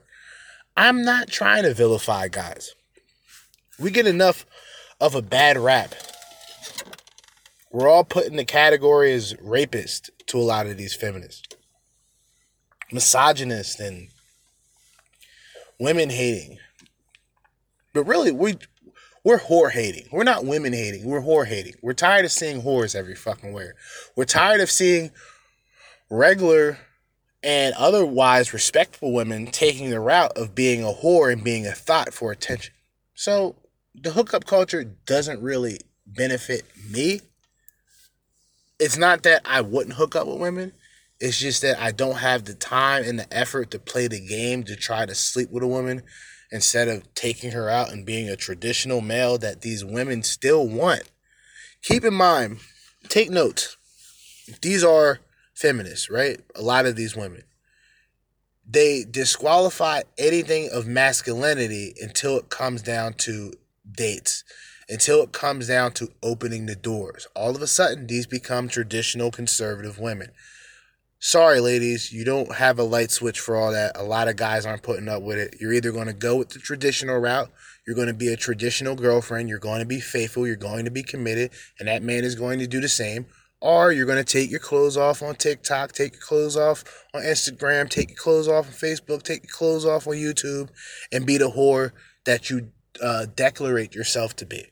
I'm 0.76 1.04
not 1.04 1.28
trying 1.28 1.64
to 1.64 1.74
vilify 1.74 2.28
guys. 2.28 2.74
We 3.78 3.90
get 3.90 4.06
enough 4.06 4.46
of 5.00 5.14
a 5.14 5.22
bad 5.22 5.58
rap. 5.58 5.94
We're 7.70 7.88
all 7.88 8.04
put 8.04 8.26
in 8.26 8.36
the 8.36 8.44
category 8.44 9.12
as 9.12 9.34
rapist 9.40 10.10
to 10.26 10.38
a 10.38 10.40
lot 10.40 10.66
of 10.66 10.76
these 10.76 10.94
feminists, 10.94 11.56
misogynist, 12.90 13.80
and 13.80 14.08
women 15.78 16.10
hating. 16.10 16.58
But 17.94 18.04
really, 18.04 18.30
we 18.30 18.56
we're 19.24 19.38
whore 19.38 19.70
hating. 19.70 20.08
We're 20.10 20.24
not 20.24 20.44
women 20.44 20.72
hating. 20.72 21.04
We're 21.04 21.22
whore 21.22 21.46
hating. 21.46 21.74
We're 21.82 21.92
tired 21.92 22.24
of 22.24 22.32
seeing 22.32 22.62
whores 22.62 22.94
every 22.94 23.14
fucking 23.14 23.52
where. 23.52 23.74
We're 24.16 24.24
tired 24.24 24.60
of 24.60 24.70
seeing 24.70 25.10
regular 26.10 26.78
and 27.42 27.74
otherwise 27.76 28.52
respectful 28.52 29.12
women 29.12 29.46
taking 29.46 29.90
the 29.90 30.00
route 30.00 30.36
of 30.36 30.54
being 30.54 30.82
a 30.82 30.92
whore 30.92 31.32
and 31.32 31.42
being 31.42 31.66
a 31.66 31.72
thought 31.72 32.14
for 32.14 32.30
attention. 32.30 32.72
So 33.14 33.56
the 33.94 34.12
hookup 34.12 34.46
culture 34.46 34.84
doesn't 34.84 35.42
really 35.42 35.78
benefit 36.06 36.64
me. 36.90 37.20
It's 38.78 38.96
not 38.96 39.22
that 39.24 39.42
I 39.44 39.60
wouldn't 39.60 39.96
hook 39.96 40.16
up 40.16 40.26
with 40.26 40.40
women. 40.40 40.72
It's 41.20 41.38
just 41.38 41.62
that 41.62 41.80
I 41.80 41.92
don't 41.92 42.16
have 42.16 42.44
the 42.44 42.54
time 42.54 43.04
and 43.04 43.18
the 43.18 43.32
effort 43.32 43.70
to 43.70 43.78
play 43.78 44.08
the 44.08 44.24
game 44.24 44.64
to 44.64 44.74
try 44.74 45.06
to 45.06 45.14
sleep 45.14 45.50
with 45.50 45.62
a 45.62 45.68
woman 45.68 46.02
instead 46.50 46.88
of 46.88 47.14
taking 47.14 47.52
her 47.52 47.68
out 47.68 47.92
and 47.92 48.04
being 48.04 48.28
a 48.28 48.36
traditional 48.36 49.00
male 49.00 49.38
that 49.38 49.62
these 49.62 49.84
women 49.84 50.22
still 50.22 50.66
want. 50.66 51.10
Keep 51.82 52.04
in 52.04 52.14
mind, 52.14 52.58
take 53.08 53.30
notes. 53.30 53.76
These 54.60 54.84
are 54.84 55.20
feminists, 55.62 56.10
right? 56.10 56.40
A 56.56 56.60
lot 56.60 56.84
of 56.84 56.96
these 56.96 57.16
women. 57.16 57.44
They 58.68 59.04
disqualify 59.08 60.02
anything 60.18 60.68
of 60.72 60.86
masculinity 60.86 61.94
until 62.00 62.36
it 62.36 62.48
comes 62.48 62.82
down 62.82 63.14
to 63.14 63.52
dates, 63.90 64.44
until 64.88 65.22
it 65.22 65.32
comes 65.32 65.68
down 65.68 65.92
to 65.92 66.12
opening 66.22 66.66
the 66.66 66.76
doors. 66.76 67.26
All 67.34 67.54
of 67.54 67.62
a 67.62 67.66
sudden, 67.66 68.06
these 68.06 68.26
become 68.26 68.68
traditional 68.68 69.30
conservative 69.30 69.98
women. 69.98 70.30
Sorry, 71.18 71.60
ladies, 71.60 72.12
you 72.12 72.24
don't 72.24 72.56
have 72.56 72.80
a 72.80 72.82
light 72.82 73.12
switch 73.12 73.38
for 73.38 73.56
all 73.56 73.70
that. 73.70 73.96
A 73.96 74.02
lot 74.02 74.26
of 74.26 74.34
guys 74.34 74.66
aren't 74.66 74.82
putting 74.82 75.08
up 75.08 75.22
with 75.22 75.38
it. 75.38 75.56
You're 75.60 75.72
either 75.72 75.92
going 75.92 76.08
to 76.08 76.12
go 76.12 76.36
with 76.36 76.48
the 76.50 76.58
traditional 76.58 77.18
route, 77.18 77.48
you're 77.86 77.94
going 77.94 78.08
to 78.08 78.14
be 78.14 78.32
a 78.32 78.36
traditional 78.36 78.96
girlfriend, 78.96 79.48
you're 79.48 79.60
going 79.60 79.78
to 79.78 79.86
be 79.86 80.00
faithful, 80.00 80.46
you're 80.46 80.56
going 80.56 80.84
to 80.84 80.90
be 80.90 81.04
committed, 81.04 81.50
and 81.78 81.86
that 81.86 82.02
man 82.02 82.24
is 82.24 82.34
going 82.34 82.58
to 82.58 82.66
do 82.66 82.80
the 82.80 82.88
same, 82.88 83.26
or 83.62 83.92
you're 83.92 84.06
going 84.06 84.22
to 84.22 84.24
take 84.24 84.50
your 84.50 84.60
clothes 84.60 84.96
off 84.96 85.22
on 85.22 85.36
TikTok, 85.36 85.92
take 85.92 86.14
your 86.14 86.20
clothes 86.20 86.56
off 86.56 87.06
on 87.14 87.22
Instagram, 87.22 87.88
take 87.88 88.10
your 88.10 88.16
clothes 88.16 88.48
off 88.48 88.66
on 88.66 88.72
Facebook, 88.72 89.22
take 89.22 89.44
your 89.44 89.52
clothes 89.52 89.86
off 89.86 90.08
on 90.08 90.14
YouTube, 90.14 90.68
and 91.12 91.24
be 91.24 91.38
the 91.38 91.50
whore 91.50 91.92
that 92.26 92.50
you 92.50 92.72
uh, 93.00 93.26
declarate 93.36 93.94
yourself 93.94 94.34
to 94.36 94.44
be. 94.44 94.66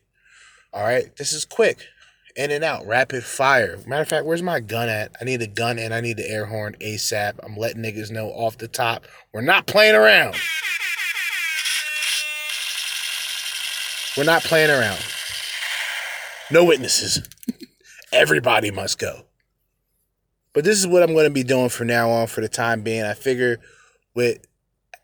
All 0.72 0.82
right, 0.82 1.14
this 1.16 1.32
is 1.32 1.44
quick, 1.44 1.86
in 2.34 2.50
and 2.50 2.64
out, 2.64 2.84
rapid 2.84 3.22
fire. 3.22 3.78
Matter 3.86 4.02
of 4.02 4.08
fact, 4.08 4.26
where's 4.26 4.42
my 4.42 4.58
gun 4.58 4.88
at? 4.88 5.12
I 5.20 5.24
need 5.24 5.40
a 5.40 5.46
gun 5.46 5.78
and 5.78 5.94
I 5.94 6.00
need 6.00 6.16
the 6.16 6.28
air 6.28 6.46
horn 6.46 6.74
ASAP. 6.80 7.34
I'm 7.44 7.56
letting 7.56 7.82
niggas 7.82 8.10
know 8.10 8.28
off 8.30 8.58
the 8.58 8.68
top. 8.68 9.06
We're 9.32 9.40
not 9.40 9.68
playing 9.68 9.94
around. 9.94 10.34
We're 14.16 14.24
not 14.24 14.42
playing 14.42 14.70
around. 14.70 14.98
No 16.50 16.64
witnesses. 16.64 17.22
Everybody 18.12 18.70
must 18.70 18.98
go. 18.98 19.22
But 20.52 20.64
this 20.64 20.78
is 20.78 20.86
what 20.86 21.02
I'm 21.02 21.12
going 21.12 21.28
to 21.28 21.34
be 21.34 21.44
doing 21.44 21.68
from 21.68 21.86
now 21.86 22.10
on 22.10 22.26
for 22.26 22.40
the 22.40 22.48
time 22.48 22.82
being. 22.82 23.04
I 23.04 23.14
figure 23.14 23.60
with 24.14 24.38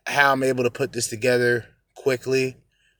how 0.06 0.32
I'm 0.32 0.42
able 0.42 0.64
to 0.64 0.70
put 0.70 0.92
this 0.92 1.06
together 1.06 1.66
quickly, 1.94 2.56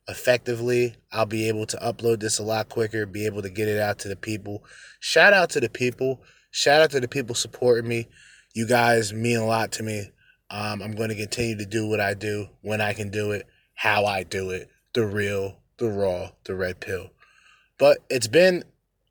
effectively, 0.09 0.95
I'll 1.11 1.27
be 1.27 1.49
able 1.49 1.67
to 1.67 1.77
upload 1.79 2.21
this 2.21 2.39
a 2.39 2.45
lot 2.45 2.69
quicker, 2.69 3.05
be 3.05 3.27
able 3.27 3.43
to 3.43 3.51
get 3.51 3.67
it 3.67 3.81
out 3.81 3.99
to 4.01 4.09
the 4.09 4.17
people. 4.17 4.65
Shout 5.01 5.33
out 5.33 5.51
to 5.51 5.61
the 5.61 5.69
people. 5.69 6.23
Shout 6.53 6.83
out 6.83 6.91
to 6.93 7.01
the 7.01 7.09
people 7.09 7.35
supporting 7.35 7.89
me. 7.89 8.07
You 8.55 8.67
guys 8.67 9.13
mean 9.13 9.39
a 9.39 9.47
lot 9.47 9.73
to 9.73 9.83
me. 9.83 10.11
Um, 10.49 10.81
I'm 10.83 10.95
going 10.95 11.09
to 11.09 11.17
continue 11.17 11.57
to 11.59 11.67
do 11.67 11.89
what 11.89 12.01
I 12.01 12.15
do 12.15 12.47
when 12.63 12.81
I 12.81 12.93
can 12.93 13.11
do 13.11 13.33
it, 13.33 13.47
how 13.75 14.05
I 14.05 14.23
do 14.23 14.51
it, 14.51 14.71
the 14.95 15.05
real, 15.05 15.59
the 15.79 15.89
raw, 15.89 16.31
the 16.45 16.55
red 16.55 16.79
pill. 16.79 17.11
But 17.79 17.99
it's 18.09 18.29
been 18.29 18.65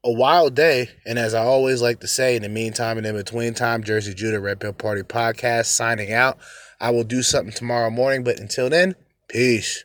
a 0.06 0.12
wild 0.12 0.56
day. 0.56 0.90
And 1.06 1.18
as 1.18 1.34
I 1.34 1.44
always 1.44 1.82
like 1.82 2.00
to 2.02 2.08
say, 2.08 2.36
in 2.36 2.44
the 2.44 2.50
meantime 2.50 2.98
and 2.98 3.08
in 3.08 3.16
between 3.16 3.56
time, 3.56 3.84
Jerzee 3.84 4.16
Judah 4.16 4.40
Red 4.40 4.60
Pill 4.60 4.72
Party 4.72 5.02
podcast 5.02 5.66
signing 5.66 6.14
out. 6.14 6.38
I 6.80 6.92
will 6.92 7.04
do 7.04 7.24
something 7.24 7.54
tomorrow 7.54 7.90
morning, 7.90 8.24
but 8.24 8.40
until 8.40 8.70
then, 8.70 8.96
peace. 9.28 9.84